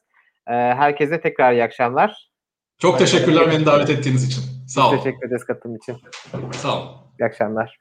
[0.47, 2.31] E, herkese tekrar iyi akşamlar.
[2.79, 4.43] Çok Başka teşekkürler beni davet ettiğiniz için.
[4.69, 4.97] Sağ olun.
[4.97, 5.97] Teşekkür ederiz katılım için.
[6.53, 6.89] Sağ olun.
[7.21, 7.79] İyi akşamlar.